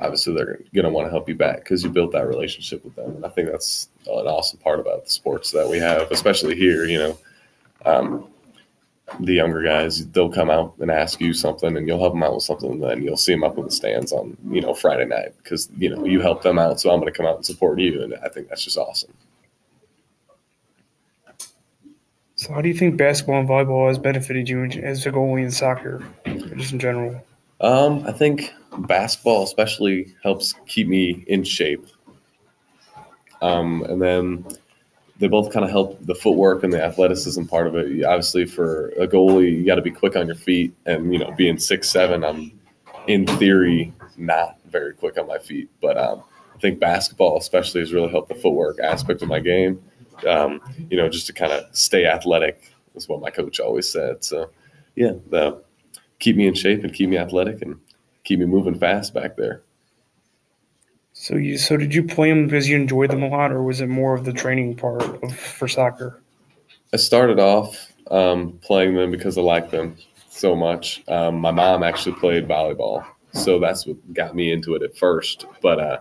obviously 0.00 0.34
they're 0.34 0.60
going 0.74 0.84
to 0.84 0.90
want 0.90 1.06
to 1.06 1.10
help 1.10 1.28
you 1.28 1.34
back 1.34 1.58
because 1.58 1.84
you 1.84 1.90
built 1.90 2.12
that 2.12 2.26
relationship 2.26 2.84
with 2.84 2.96
them. 2.96 3.16
And 3.16 3.24
I 3.24 3.28
think 3.28 3.50
that's 3.50 3.88
an 4.06 4.26
awesome 4.26 4.58
part 4.58 4.80
about 4.80 5.04
the 5.04 5.10
sports 5.10 5.52
that 5.52 5.68
we 5.68 5.78
have, 5.78 6.10
especially 6.10 6.56
here. 6.56 6.86
You 6.86 6.98
know, 6.98 7.18
um, 7.86 8.28
the 9.18 9.34
younger 9.34 9.62
guys, 9.62 10.06
they'll 10.10 10.30
come 10.30 10.50
out 10.50 10.74
and 10.78 10.90
ask 10.90 11.20
you 11.20 11.32
something, 11.32 11.76
and 11.76 11.86
you'll 11.86 11.98
help 11.98 12.12
them 12.12 12.22
out 12.22 12.34
with 12.34 12.44
something, 12.44 12.72
and 12.72 12.82
then 12.82 13.02
you'll 13.02 13.16
see 13.16 13.32
them 13.32 13.44
up 13.44 13.58
in 13.58 13.64
the 13.64 13.70
stands 13.70 14.12
on 14.12 14.36
you 14.50 14.60
know 14.60 14.74
Friday 14.74 15.06
night 15.06 15.34
because 15.42 15.68
you 15.76 15.88
know 15.88 16.04
you 16.04 16.20
help 16.20 16.42
them 16.42 16.58
out, 16.58 16.80
so 16.80 16.90
I'm 16.90 17.00
going 17.00 17.12
to 17.12 17.16
come 17.16 17.26
out 17.26 17.36
and 17.36 17.46
support 17.46 17.80
you, 17.80 18.02
and 18.02 18.14
I 18.24 18.28
think 18.28 18.48
that's 18.48 18.64
just 18.64 18.78
awesome. 18.78 19.12
So 22.36 22.54
how 22.54 22.62
do 22.62 22.68
you 22.68 22.74
think 22.74 22.96
basketball 22.96 23.40
and 23.40 23.48
volleyball 23.48 23.88
has 23.88 23.98
benefited 23.98 24.48
you 24.48 24.64
as 24.64 25.04
a 25.04 25.12
goalie 25.12 25.44
in 25.44 25.50
soccer, 25.50 26.02
just 26.56 26.72
in 26.72 26.78
general? 26.78 27.22
Um, 27.60 28.02
I 28.06 28.12
think 28.12 28.54
basketball 28.78 29.42
especially 29.42 30.14
helps 30.22 30.54
keep 30.66 30.88
me 30.88 31.22
in 31.26 31.44
shape. 31.44 31.86
Um, 33.42 33.82
and 33.82 34.00
then 34.00 34.46
they 35.20 35.28
both 35.28 35.52
kind 35.52 35.64
of 35.64 35.70
help 35.70 35.98
the 36.06 36.14
footwork 36.14 36.64
and 36.64 36.72
the 36.72 36.82
athleticism 36.82 37.44
part 37.44 37.66
of 37.66 37.76
it. 37.76 38.04
Obviously, 38.04 38.46
for 38.46 38.88
a 38.98 39.06
goalie, 39.06 39.58
you 39.58 39.66
got 39.66 39.74
to 39.74 39.82
be 39.82 39.90
quick 39.90 40.16
on 40.16 40.26
your 40.26 40.34
feet, 40.34 40.74
and 40.86 41.12
you 41.12 41.18
know, 41.18 41.30
being 41.32 41.58
six 41.58 41.90
seven, 41.90 42.24
I'm 42.24 42.58
in 43.06 43.26
theory 43.26 43.92
not 44.16 44.58
very 44.66 44.94
quick 44.94 45.18
on 45.18 45.26
my 45.26 45.38
feet. 45.38 45.68
But 45.80 45.98
um, 45.98 46.22
I 46.54 46.58
think 46.58 46.80
basketball, 46.80 47.36
especially, 47.36 47.80
has 47.80 47.92
really 47.92 48.08
helped 48.08 48.30
the 48.30 48.34
footwork 48.34 48.80
aspect 48.80 49.20
of 49.20 49.28
my 49.28 49.40
game. 49.40 49.82
Um, 50.26 50.60
you 50.90 50.96
know, 50.96 51.08
just 51.08 51.26
to 51.26 51.32
kind 51.34 51.52
of 51.52 51.64
stay 51.76 52.06
athletic 52.06 52.72
is 52.94 53.08
what 53.08 53.20
my 53.20 53.30
coach 53.30 53.60
always 53.60 53.90
said. 53.90 54.24
So, 54.24 54.50
yeah, 54.96 55.12
the, 55.28 55.62
keep 56.18 56.36
me 56.36 56.46
in 56.46 56.54
shape 56.54 56.82
and 56.82 56.92
keep 56.92 57.08
me 57.08 57.18
athletic 57.18 57.62
and 57.62 57.78
keep 58.24 58.38
me 58.38 58.46
moving 58.46 58.78
fast 58.78 59.14
back 59.14 59.36
there. 59.36 59.62
So 61.20 61.36
you 61.36 61.58
so 61.58 61.76
did 61.76 61.94
you 61.94 62.02
play 62.02 62.30
them 62.30 62.46
because 62.46 62.66
you 62.66 62.76
enjoyed 62.76 63.10
them 63.10 63.22
a 63.22 63.28
lot, 63.28 63.52
or 63.52 63.62
was 63.62 63.82
it 63.82 63.88
more 63.88 64.14
of 64.14 64.24
the 64.24 64.32
training 64.32 64.74
part 64.74 65.02
of 65.02 65.36
for 65.36 65.68
soccer? 65.68 66.22
I 66.94 66.96
started 66.96 67.38
off 67.38 67.92
um, 68.10 68.58
playing 68.62 68.94
them 68.94 69.10
because 69.10 69.36
I 69.36 69.42
liked 69.42 69.70
them 69.70 69.96
so 70.30 70.56
much. 70.56 71.04
Um, 71.08 71.38
my 71.38 71.50
mom 71.50 71.82
actually 71.82 72.14
played 72.14 72.48
volleyball, 72.48 73.04
so 73.34 73.58
that's 73.58 73.86
what 73.86 74.14
got 74.14 74.34
me 74.34 74.50
into 74.50 74.74
it 74.74 74.82
at 74.82 74.96
first. 74.96 75.44
But 75.60 75.78
uh, 75.78 75.98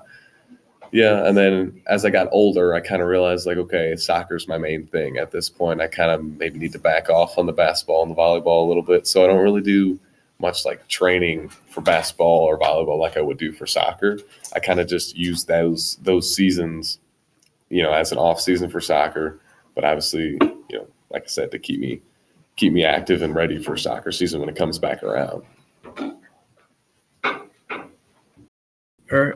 yeah, 0.93 1.27
and 1.27 1.35
then 1.35 1.81
as 1.87 2.05
I 2.05 2.11
got 2.11 2.29
older, 2.31 2.73
I 2.73 2.79
kind 2.79 3.01
of 3.01 3.09
realized 3.09 3.45
like, 3.45 3.57
okay, 3.57 3.97
soccer's 3.97 4.47
my 4.47 4.57
main 4.57 4.87
thing 4.87 5.17
at 5.17 5.31
this 5.31 5.49
point. 5.49 5.81
I 5.81 5.87
kind 5.87 6.11
of 6.11 6.23
maybe 6.23 6.59
need 6.59 6.71
to 6.71 6.79
back 6.79 7.09
off 7.09 7.37
on 7.37 7.45
the 7.45 7.51
basketball 7.51 8.03
and 8.03 8.11
the 8.11 8.15
volleyball 8.15 8.63
a 8.63 8.67
little 8.69 8.83
bit, 8.83 9.05
so 9.05 9.25
I 9.25 9.27
don't 9.27 9.43
really 9.43 9.61
do 9.61 9.99
much 10.39 10.65
like 10.65 10.87
training 10.87 11.49
for 11.49 11.81
basketball 11.81 12.39
or 12.41 12.57
volleyball 12.57 12.97
like 12.97 13.17
I 13.17 13.21
would 13.21 13.37
do 13.37 13.51
for 13.51 13.65
soccer. 13.67 14.19
I 14.53 14.59
kind 14.59 14.79
of 14.79 14.87
just 14.87 15.15
use 15.15 15.45
those 15.45 15.97
those 16.01 16.33
seasons, 16.33 16.99
you 17.69 17.83
know, 17.83 17.91
as 17.91 18.11
an 18.11 18.17
off 18.17 18.39
season 18.39 18.69
for 18.69 18.81
soccer. 18.81 19.39
But 19.75 19.83
obviously, 19.83 20.37
you 20.41 20.77
know, 20.77 20.87
like 21.09 21.23
I 21.23 21.27
said, 21.27 21.51
to 21.51 21.59
keep 21.59 21.79
me 21.79 22.01
keep 22.55 22.73
me 22.73 22.83
active 22.83 23.21
and 23.21 23.35
ready 23.35 23.61
for 23.61 23.77
soccer 23.77 24.11
season 24.11 24.39
when 24.39 24.49
it 24.49 24.55
comes 24.55 24.79
back 24.79 25.03
around. 25.03 25.43
All 29.11 29.19
right. 29.19 29.35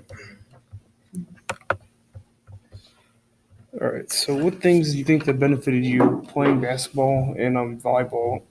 All 3.84 3.90
right. 3.90 4.10
So, 4.10 4.34
what 4.34 4.62
things 4.62 4.94
do 4.94 4.98
you 4.98 5.04
think 5.04 5.26
that 5.26 5.40
benefited 5.40 5.84
you 5.84 6.26
playing 6.30 6.62
basketball 6.62 7.36
and 7.38 7.58
um, 7.58 7.78
volleyball? 7.82 8.42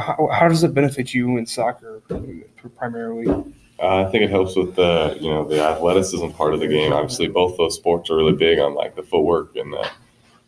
How, 0.00 0.28
how 0.32 0.48
does 0.48 0.62
it 0.62 0.72
benefit 0.72 1.12
you 1.12 1.38
in 1.38 1.46
soccer 1.46 2.00
primarily? 2.76 3.26
Uh, 3.80 4.06
I 4.06 4.10
think 4.12 4.22
it 4.22 4.30
helps 4.30 4.54
with 4.54 4.76
the 4.76 5.18
you 5.20 5.28
know 5.28 5.42
the 5.42 5.60
athleticism 5.60 6.28
part 6.28 6.54
of 6.54 6.60
the 6.60 6.68
game. 6.68 6.92
Obviously, 6.92 7.26
both 7.26 7.56
those 7.56 7.74
sports 7.74 8.10
are 8.10 8.16
really 8.16 8.32
big 8.32 8.60
on 8.60 8.74
like 8.74 8.94
the 8.94 9.02
footwork 9.02 9.56
and 9.56 9.72
the 9.72 9.90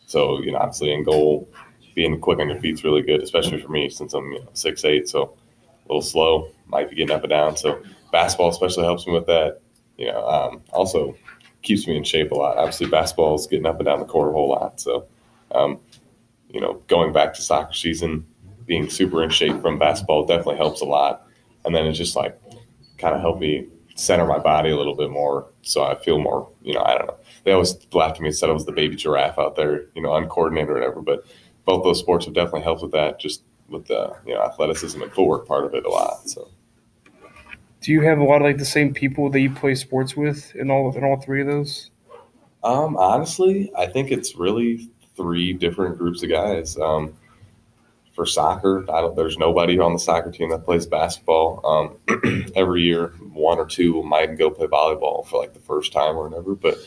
so 0.05 0.41
you 0.41 0.53
know 0.53 0.59
obviously 0.59 0.93
in 0.93 1.03
goal, 1.03 1.49
being 1.93 2.17
quick 2.21 2.39
on 2.39 2.47
your 2.47 2.61
feet 2.61 2.75
is 2.75 2.85
really 2.85 3.01
good, 3.01 3.21
especially 3.21 3.61
for 3.61 3.69
me 3.69 3.89
since 3.89 4.13
I'm 4.13 4.31
you 4.31 4.39
know, 4.39 4.49
six 4.53 4.85
eight, 4.85 5.09
so 5.09 5.35
a 5.83 5.87
little 5.89 6.01
slow, 6.01 6.49
might 6.67 6.89
be 6.89 6.95
getting 6.95 7.13
up 7.13 7.23
and 7.23 7.29
down. 7.29 7.57
So 7.57 7.83
basketball 8.13 8.51
especially 8.51 8.85
helps 8.85 9.05
me 9.05 9.11
with 9.11 9.25
that. 9.25 9.59
You 9.97 10.13
know, 10.13 10.25
um, 10.25 10.61
also 10.71 11.17
keeps 11.61 11.87
me 11.87 11.97
in 11.97 12.03
shape 12.03 12.31
a 12.31 12.35
lot. 12.35 12.57
Obviously, 12.57 12.87
basketball 12.87 13.35
is 13.35 13.47
getting 13.47 13.65
up 13.65 13.77
and 13.77 13.85
down 13.85 13.99
the 13.99 14.05
court 14.05 14.29
a 14.29 14.31
whole 14.31 14.49
lot. 14.49 14.79
So, 14.79 15.07
um, 15.51 15.79
you 16.49 16.61
know, 16.61 16.81
going 16.87 17.13
back 17.13 17.33
to 17.35 17.41
soccer 17.41 17.73
season, 17.73 18.25
being 18.65 18.89
super 18.89 19.23
in 19.23 19.29
shape 19.29 19.61
from 19.61 19.77
basketball 19.77 20.25
definitely 20.25 20.57
helps 20.57 20.81
a 20.81 20.85
lot. 20.85 21.25
And 21.65 21.73
then 21.73 21.85
it's 21.85 21.97
just 21.97 22.15
like 22.15 22.39
kind 22.97 23.15
of 23.15 23.21
helped 23.21 23.39
me 23.39 23.67
center 23.95 24.25
my 24.25 24.39
body 24.39 24.69
a 24.69 24.77
little 24.77 24.95
bit 24.95 25.09
more, 25.09 25.47
so 25.63 25.83
I 25.83 25.95
feel 25.95 26.19
more. 26.19 26.49
You 26.61 26.73
know, 26.75 26.83
I 26.83 26.97
don't 26.97 27.07
know. 27.07 27.17
They 27.43 27.51
always 27.51 27.75
laughed 27.93 28.17
at 28.17 28.21
me 28.21 28.27
and 28.27 28.35
said 28.35 28.49
I 28.49 28.53
was 28.53 28.65
the 28.65 28.71
baby 28.71 28.95
giraffe 28.95 29.39
out 29.39 29.55
there, 29.55 29.85
you 29.95 30.01
know, 30.01 30.15
uncoordinated 30.15 30.69
or 30.69 30.73
whatever. 30.75 31.01
But 31.01 31.25
both 31.65 31.83
those 31.83 31.99
sports 31.99 32.25
have 32.25 32.33
definitely 32.33 32.61
helped 32.61 32.81
with 32.81 32.91
that, 32.91 33.19
just 33.19 33.43
with 33.69 33.87
the 33.87 34.15
you 34.25 34.33
know 34.33 34.41
athleticism 34.41 35.01
and 35.01 35.11
footwork 35.11 35.47
part 35.47 35.65
of 35.65 35.73
it 35.73 35.85
a 35.85 35.89
lot. 35.89 36.29
So 36.29 36.49
do 37.87 37.93
you 37.93 38.01
have 38.01 38.17
a 38.19 38.23
lot 38.23 38.41
of 38.41 38.41
like 38.41 38.57
the 38.57 38.65
same 38.65 38.93
people 38.93 39.29
that 39.29 39.39
you 39.39 39.49
play 39.49 39.73
sports 39.73 40.17
with 40.17 40.53
in 40.57 40.69
all 40.69 40.93
in 40.93 41.05
all 41.05 41.21
three 41.21 41.39
of 41.39 41.47
those? 41.47 41.89
Um, 42.61 42.97
honestly, 42.97 43.71
I 43.77 43.85
think 43.85 44.11
it's 44.11 44.35
really 44.35 44.89
three 45.15 45.53
different 45.53 45.97
groups 45.97 46.21
of 46.21 46.29
guys. 46.29 46.77
Um, 46.77 47.13
for 48.13 48.25
soccer, 48.25 48.83
there's 49.15 49.37
nobody 49.37 49.79
on 49.79 49.93
the 49.93 49.99
soccer 49.99 50.31
team 50.31 50.49
that 50.49 50.65
plays 50.65 50.85
basketball. 50.85 51.65
Um, 51.65 52.51
every 52.57 52.81
year, 52.81 53.13
one 53.31 53.57
or 53.57 53.65
two 53.65 54.03
might 54.03 54.37
go 54.37 54.49
play 54.49 54.67
volleyball 54.67 55.25
for 55.25 55.39
like 55.39 55.53
the 55.53 55.61
first 55.61 55.93
time 55.93 56.17
or 56.17 56.27
whatever. 56.27 56.55
But 56.55 56.79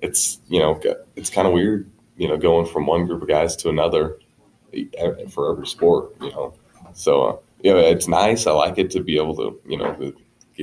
it's 0.00 0.40
you 0.48 0.58
know 0.58 0.80
it's 1.14 1.30
kind 1.30 1.46
of 1.46 1.54
weird, 1.54 1.88
you 2.16 2.26
know, 2.26 2.36
going 2.36 2.66
from 2.66 2.88
one 2.88 3.06
group 3.06 3.22
of 3.22 3.28
guys 3.28 3.54
to 3.54 3.68
another 3.68 4.18
for 5.28 5.52
every 5.52 5.68
sport, 5.68 6.12
you 6.20 6.30
know. 6.30 6.54
So 6.92 7.22
uh, 7.22 7.36
yeah, 7.62 7.74
it's 7.74 8.08
nice. 8.08 8.48
I 8.48 8.50
like 8.50 8.78
it 8.78 8.90
to 8.90 9.00
be 9.00 9.16
able 9.16 9.36
to 9.36 9.60
you 9.64 9.78
know 9.78 10.12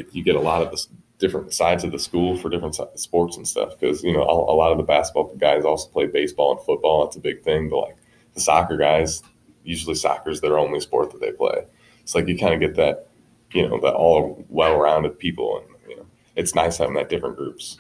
get, 0.04 0.16
you 0.16 0.24
get 0.24 0.36
a 0.36 0.42
lot 0.42 0.62
of 0.62 0.72
the 0.72 0.86
different 1.20 1.54
sides 1.54 1.84
of 1.84 1.92
the 1.92 2.00
school 2.00 2.38
for 2.38 2.50
different 2.50 2.78
sports 2.96 3.38
and 3.38 3.48
stuff. 3.48 3.74
Because 3.80 4.04
you 4.04 4.14
know 4.14 4.24
a, 4.24 4.54
a, 4.54 4.56
lot 4.56 4.72
of 4.72 4.78
the 4.78 4.84
basketball 4.84 5.34
guys 5.36 5.66
also 5.66 5.90
play 5.90 6.08
baseball 6.08 6.52
and 6.52 6.66
football. 6.66 7.06
That's 7.06 7.18
a 7.18 7.22
big 7.22 7.44
thing. 7.44 7.70
But 7.70 7.80
like 7.80 7.98
the 8.34 8.42
soccer 8.42 8.78
guys, 8.78 9.24
usually 9.64 9.96
soccer 9.96 10.30
is 10.30 10.42
their 10.42 10.58
only 10.58 10.80
sport 10.80 11.12
that 11.12 11.22
they 11.22 11.32
play. 11.32 11.66
It's 12.02 12.16
like 12.16 12.28
you 12.28 12.38
kind 12.38 12.54
of 12.54 12.60
get 12.60 12.76
that, 12.76 13.08
you 13.52 13.68
know, 13.68 13.80
that 13.82 13.94
all 13.94 14.46
well-rounded 14.50 15.20
people, 15.20 15.62
and 15.62 15.90
you 15.90 15.98
know, 15.98 16.06
it's 16.36 16.56
nice 16.56 16.78
having 16.78 16.96
that 16.96 17.10
different 17.10 17.36
groups. 17.36 17.78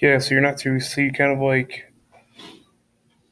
Yeah, 0.00 0.18
so 0.18 0.34
you're 0.34 0.42
not 0.42 0.58
too. 0.58 0.78
You 0.96 1.12
kind 1.12 1.32
of 1.32 1.38
like 1.38 1.92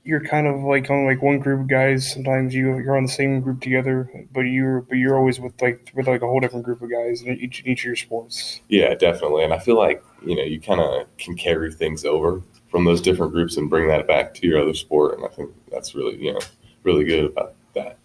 you're 0.04 0.20
kind 0.20 0.46
of 0.46 0.60
like 0.60 0.90
on 0.90 1.06
like 1.06 1.22
one 1.22 1.38
group 1.38 1.62
of 1.62 1.66
guys. 1.66 2.12
Sometimes 2.12 2.54
you 2.54 2.78
you're 2.78 2.96
on 2.96 3.04
the 3.04 3.12
same 3.12 3.40
group 3.40 3.60
together, 3.60 4.08
but 4.32 4.42
you're 4.42 4.82
but 4.82 4.96
you're 4.96 5.16
always 5.16 5.40
with 5.40 5.60
like 5.62 5.90
with 5.94 6.06
like 6.06 6.20
a 6.20 6.26
whole 6.26 6.40
different 6.40 6.64
group 6.64 6.82
of 6.82 6.90
guys 6.90 7.22
in 7.22 7.38
each 7.40 7.60
in 7.60 7.72
each 7.72 7.80
of 7.80 7.86
your 7.86 7.96
sports. 7.96 8.60
Yeah, 8.68 8.94
definitely. 8.94 9.44
And 9.44 9.54
I 9.54 9.58
feel 9.58 9.76
like 9.78 10.04
you 10.24 10.36
know 10.36 10.42
you 10.42 10.60
kind 10.60 10.80
of 10.80 11.06
can 11.16 11.36
carry 11.36 11.72
things 11.72 12.04
over 12.04 12.42
from 12.68 12.84
those 12.84 13.00
different 13.00 13.32
groups 13.32 13.56
and 13.56 13.70
bring 13.70 13.88
that 13.88 14.06
back 14.06 14.34
to 14.34 14.46
your 14.46 14.60
other 14.60 14.74
sport. 14.74 15.16
And 15.16 15.24
I 15.26 15.28
think 15.28 15.50
that's 15.72 15.94
really 15.94 16.22
you 16.22 16.34
know 16.34 16.40
really 16.82 17.04
good 17.04 17.24
about 17.24 17.54
that. 17.74 17.98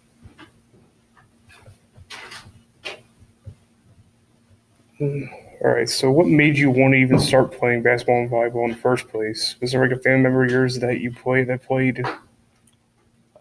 Mm. 4.98 5.49
All 5.62 5.70
right. 5.70 5.88
So, 5.88 6.10
what 6.10 6.26
made 6.26 6.56
you 6.56 6.70
want 6.70 6.94
to 6.94 6.98
even 6.98 7.18
start 7.18 7.52
playing 7.52 7.82
basketball 7.82 8.22
and 8.22 8.30
volleyball 8.30 8.64
in 8.64 8.70
the 8.70 8.78
first 8.78 9.08
place? 9.08 9.56
Was 9.60 9.72
there 9.72 9.86
like 9.86 9.96
a 9.96 10.00
family 10.00 10.22
member 10.22 10.44
of 10.44 10.50
yours 10.50 10.78
that 10.78 11.00
you 11.00 11.12
played 11.12 11.48
that 11.48 11.62
played? 11.62 12.02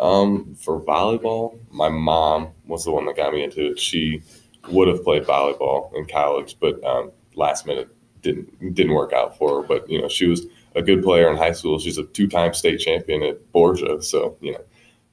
Um, 0.01 0.53
for 0.55 0.82
volleyball, 0.82 1.58
my 1.71 1.88
mom 1.88 2.49
was 2.65 2.84
the 2.84 2.91
one 2.91 3.05
that 3.05 3.15
got 3.15 3.34
me 3.34 3.43
into 3.43 3.71
it. 3.71 3.79
She 3.79 4.21
would 4.69 4.89
have 4.89 5.03
played 5.03 5.23
volleyball 5.23 5.93
in 5.95 6.08
college, 6.08 6.58
but 6.60 6.84
um, 6.84 7.12
last 7.36 7.65
minute 7.65 7.89
didn't 8.21 8.73
didn't 8.73 8.93
work 8.93 9.13
out 9.13 9.38
for 9.38 9.62
her. 9.62 9.67
But 9.67 9.89
you 9.89 10.01
know, 10.01 10.10
she 10.10 10.27
was 10.27 10.45
a 10.75 10.82
good 10.82 11.01
player 11.01 11.29
in 11.32 11.38
high 11.38 11.53
school. 11.53 11.79
She's 11.79 11.97
a 11.97 12.03
two 12.03 12.27
time 12.27 12.53
state 12.53 12.79
champion 12.79 13.23
at 13.23 13.49
Borgia. 13.53 14.01
So 14.01 14.38
you 14.41 14.58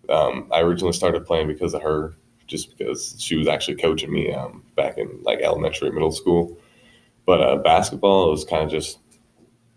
know, 0.08 0.14
um, 0.14 0.50
I 0.52 0.60
originally 0.60 0.92
started 0.92 1.24
playing 1.24 1.46
because 1.46 1.72
of 1.72 1.82
her, 1.82 2.14
just 2.48 2.76
because 2.76 3.14
she 3.18 3.36
was 3.36 3.46
actually 3.46 3.76
coaching 3.76 4.12
me 4.12 4.32
um, 4.32 4.64
back 4.74 4.98
in 4.98 5.20
like 5.22 5.40
elementary, 5.40 5.92
middle 5.92 6.10
school. 6.10 6.58
But 7.26 7.40
uh, 7.40 7.56
basketball 7.56 8.30
was 8.30 8.44
kind 8.44 8.62
of 8.62 8.70
just, 8.70 8.98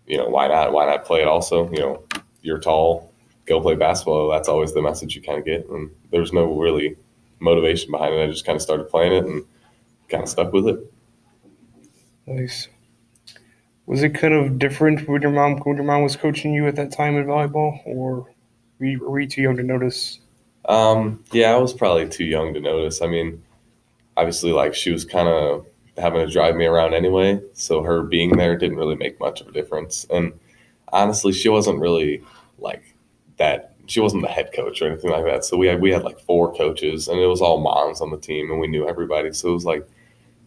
you 0.06 0.16
know, 0.16 0.28
why 0.28 0.48
not? 0.48 0.72
Why 0.72 0.86
not 0.86 1.04
play 1.04 1.20
it 1.20 1.28
also? 1.28 1.70
You 1.70 1.78
know, 1.80 2.04
you're 2.42 2.60
tall, 2.60 3.12
go 3.46 3.60
play 3.60 3.74
basketball. 3.74 4.30
That's 4.30 4.48
always 4.48 4.72
the 4.72 4.82
message 4.82 5.16
you 5.16 5.22
kind 5.22 5.38
of 5.38 5.44
get. 5.44 5.68
And 5.68 5.90
there's 6.10 6.32
no 6.32 6.58
really 6.58 6.96
motivation 7.40 7.90
behind 7.90 8.14
it. 8.14 8.22
I 8.22 8.30
just 8.30 8.46
kind 8.46 8.56
of 8.56 8.62
started 8.62 8.88
playing 8.88 9.12
it 9.12 9.24
and 9.24 9.44
kind 10.08 10.22
of 10.22 10.28
stuck 10.28 10.52
with 10.52 10.68
it. 10.68 10.92
Nice. 12.26 12.68
Was 13.86 14.04
it 14.04 14.14
kind 14.14 14.34
of 14.34 14.58
different 14.58 15.08
when 15.08 15.20
your 15.20 15.32
mom 15.32 15.56
when 15.58 15.76
your 15.76 15.84
mom 15.84 16.02
was 16.02 16.14
coaching 16.14 16.54
you 16.54 16.68
at 16.68 16.76
that 16.76 16.92
time 16.92 17.16
in 17.16 17.24
volleyball, 17.26 17.80
or 17.84 18.28
were 18.78 18.86
you, 18.86 19.00
were 19.00 19.18
you 19.18 19.28
too 19.28 19.42
young 19.42 19.56
to 19.56 19.64
notice? 19.64 20.20
Um, 20.66 21.24
yeah, 21.32 21.52
I 21.52 21.56
was 21.56 21.72
probably 21.72 22.08
too 22.08 22.24
young 22.24 22.54
to 22.54 22.60
notice. 22.60 23.02
I 23.02 23.08
mean, 23.08 23.42
obviously, 24.16 24.52
like 24.52 24.76
she 24.76 24.92
was 24.92 25.04
kind 25.04 25.26
of 25.26 25.66
having 26.00 26.24
to 26.24 26.32
drive 26.32 26.56
me 26.56 26.66
around 26.66 26.94
anyway. 26.94 27.40
So 27.54 27.82
her 27.82 28.02
being 28.02 28.36
there 28.36 28.56
didn't 28.56 28.76
really 28.76 28.96
make 28.96 29.20
much 29.20 29.40
of 29.40 29.48
a 29.48 29.52
difference. 29.52 30.06
And 30.10 30.32
honestly, 30.92 31.32
she 31.32 31.48
wasn't 31.48 31.80
really 31.80 32.22
like 32.58 32.82
that. 33.36 33.74
She 33.86 34.00
wasn't 34.00 34.22
the 34.22 34.28
head 34.28 34.50
coach 34.54 34.80
or 34.80 34.88
anything 34.88 35.10
like 35.10 35.24
that. 35.24 35.44
So 35.44 35.56
we 35.56 35.66
had 35.66 35.80
we 35.80 35.90
had 35.90 36.04
like 36.04 36.20
four 36.20 36.54
coaches, 36.54 37.08
and 37.08 37.18
it 37.18 37.26
was 37.26 37.40
all 37.40 37.60
moms 37.60 38.00
on 38.00 38.10
the 38.10 38.18
team, 38.18 38.50
and 38.50 38.60
we 38.60 38.68
knew 38.68 38.88
everybody. 38.88 39.32
So 39.32 39.50
it 39.50 39.54
was 39.54 39.64
like, 39.64 39.88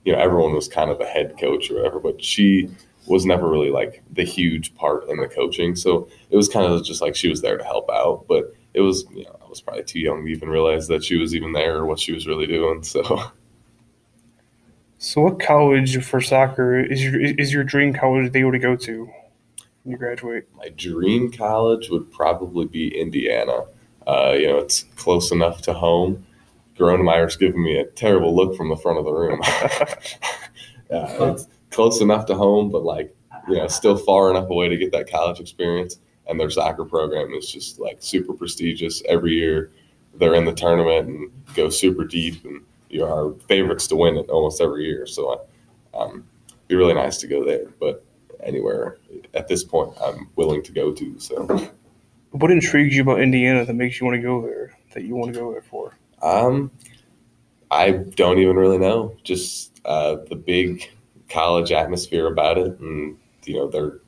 you 0.06 0.14
know, 0.14 0.20
everyone 0.20 0.54
was 0.54 0.68
kind 0.68 0.90
of 0.90 0.98
the 0.98 1.06
head 1.06 1.36
coach 1.40 1.70
or 1.70 1.76
whatever. 1.76 2.00
But 2.00 2.24
she 2.24 2.70
was 3.08 3.26
never 3.26 3.50
really 3.50 3.70
like 3.70 4.02
the 4.12 4.24
huge 4.24 4.74
part 4.76 5.10
in 5.10 5.18
the 5.18 5.28
coaching. 5.28 5.76
So 5.76 6.08
it 6.30 6.38
was 6.38 6.48
kind 6.48 6.72
of 6.72 6.86
just 6.86 7.02
like 7.02 7.16
she 7.16 7.30
was 7.30 7.42
there 7.42 7.58
to 7.58 7.64
help 7.64 7.90
out. 7.90 8.26
But 8.28 8.54
it 8.74 8.82
was, 8.82 9.06
you 9.14 9.26
know, 9.26 9.38
I 9.44 9.50
was 9.50 9.62
probably 9.62 9.84
too 9.84 10.00
young 10.00 10.26
to 10.26 10.32
even 10.32 10.50
realize 10.50 10.88
that 10.88 11.04
she 11.04 11.18
was 11.18 11.36
even 11.36 11.52
there 11.52 11.80
or 11.80 11.86
what 11.86 12.00
she 12.00 12.14
was 12.14 12.28
really 12.28 12.48
doing. 12.48 12.84
So 12.94 13.32
So, 15.04 15.20
what 15.20 15.38
college 15.38 16.02
for 16.02 16.22
soccer 16.22 16.80
is 16.80 17.04
your 17.04 17.20
is 17.20 17.52
your 17.52 17.66
dream 17.66 17.92
college 17.94 18.32
they 18.32 18.46
would 18.46 18.60
go 18.62 18.78
to 18.78 19.04
when 19.84 19.92
you 19.92 19.98
graduate? 19.98 20.46
My 20.56 20.70
dream 20.70 21.30
college 21.30 21.90
would 21.90 22.10
probably 22.14 22.68
be 22.68 22.98
Indiana. 22.98 23.66
Uh, 24.08 24.34
you 24.40 24.48
know, 24.48 24.60
it's 24.60 24.84
close 24.96 25.30
enough 25.34 25.62
to 25.64 25.74
home. 25.74 26.26
Gronemeyer's 26.78 27.36
giving 27.36 27.62
me 27.62 27.78
a 27.78 27.86
terrible 27.86 28.34
look 28.34 28.56
from 28.56 28.70
the 28.70 28.78
front 28.78 28.98
of 28.98 29.04
the 29.04 29.12
room. 29.12 29.42
uh, 30.90 31.38
close 31.70 32.00
enough 32.00 32.26
to 32.28 32.36
home, 32.36 32.72
but 32.72 32.84
like 32.84 33.14
you 33.50 33.58
know, 33.58 33.68
still 33.68 33.98
far 33.98 34.32
enough 34.32 34.50
away 34.50 34.70
to 34.70 34.78
get 34.78 34.94
that 34.94 35.12
college 35.12 35.42
experience. 35.42 35.98
And 36.28 36.40
their 36.40 36.50
soccer 36.50 36.86
program 36.86 37.34
is 37.34 37.52
just 37.52 37.78
like 37.78 37.98
super 38.00 38.32
prestigious 38.32 39.04
every 39.10 39.34
year. 39.34 39.70
They're 40.14 40.36
in 40.36 40.46
the 40.46 40.54
tournament 40.54 41.10
and 41.10 41.32
go 41.56 41.70
super 41.70 42.06
deep, 42.06 42.46
and 42.46 42.62
you 42.94 43.04
are 43.06 43.34
favorites 43.48 43.88
to 43.88 43.96
win 43.96 44.18
it 44.18 44.30
almost 44.30 44.62
every 44.62 44.86
year. 44.86 45.06
So, 45.06 45.42
um, 45.94 46.26
it'd 46.48 46.68
be 46.68 46.76
really 46.76 46.94
nice 46.94 47.18
to 47.18 47.28
go 47.28 47.44
there. 47.44 47.68
But 47.80 48.06
anywhere 48.44 48.98
at 49.34 49.48
this 49.48 49.64
point, 49.64 49.94
I'm 50.04 50.30
willing 50.36 50.64
to 50.64 50.72
go 50.72 50.92
to. 50.94 51.20
So, 51.20 51.70
What 52.32 52.52
intrigues 52.52 52.96
you 52.96 53.02
about 53.04 53.20
Indiana 53.22 53.66
that 53.66 53.74
makes 53.74 54.00
you 54.00 54.06
want 54.06 54.16
to 54.16 54.22
go 54.22 54.42
there? 54.42 54.78
That 54.94 55.04
you 55.04 55.16
want 55.16 55.34
to 55.34 55.40
go 55.40 55.52
there 55.52 55.62
for? 55.64 55.98
um, 56.22 56.72
I 57.72 57.92
don't 57.92 58.38
even 58.38 58.56
really 58.56 58.78
know. 58.78 59.16
Just 59.24 59.82
uh, 59.86 60.18
the 60.30 60.36
big 60.36 60.90
college 61.30 61.72
atmosphere 61.72 62.28
about 62.28 62.60
it, 62.60 62.80
and 62.80 63.18
you 63.46 63.56
know 63.56 63.68
they're 63.68 64.00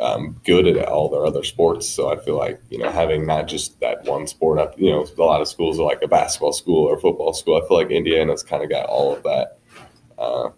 um, 0.00 0.40
good 0.44 0.66
at 0.66 0.88
all 0.88 1.08
their 1.08 1.26
other 1.26 1.44
sports. 1.44 1.88
So 1.88 2.10
I 2.10 2.16
feel 2.16 2.36
like 2.36 2.60
you 2.70 2.78
know 2.78 2.90
having 2.90 3.26
not 3.26 3.46
just 3.48 3.78
that 3.80 4.04
one 4.04 4.26
sport 4.26 4.58
up. 4.58 4.78
You 4.78 4.90
know, 4.90 5.06
a 5.16 5.22
lot 5.22 5.40
of 5.40 5.48
schools 5.48 5.78
are 5.78 5.84
like 5.84 6.02
a 6.02 6.08
basketball 6.08 6.52
school 6.52 6.86
or 6.86 6.98
football 6.98 7.32
school. 7.32 7.60
I 7.62 7.66
feel 7.68 7.76
like 7.76 7.90
Indiana's 7.90 8.42
kind 8.42 8.62
of 8.62 8.70
got 8.70 8.86
all 8.86 9.14
of 9.14 9.22
that. 9.22 9.58
Uh, 10.18 10.50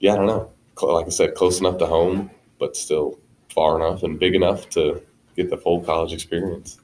yeah, 0.00 0.14
I 0.14 0.16
don't 0.16 0.26
know. 0.26 0.50
Like 0.82 1.06
I 1.06 1.10
said, 1.10 1.34
close 1.34 1.60
enough 1.60 1.78
to 1.78 1.86
home, 1.86 2.30
but 2.58 2.76
still 2.76 3.18
far 3.54 3.76
enough 3.76 4.02
and 4.02 4.18
big 4.18 4.34
enough 4.34 4.68
to 4.70 5.02
get 5.36 5.48
the 5.50 5.56
full 5.56 5.80
college 5.82 6.12
experience. 6.12 6.78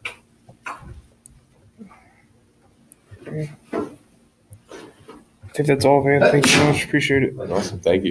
I 3.27 3.49
think 5.55 5.69
that's 5.69 5.85
all, 5.85 6.03
man. 6.03 6.23
Thanks 6.23 6.51
so 6.51 6.65
much. 6.65 6.85
Appreciate 6.85 7.23
it. 7.23 7.39
Awesome, 7.39 7.81
thank 7.81 8.05
you. 8.05 8.11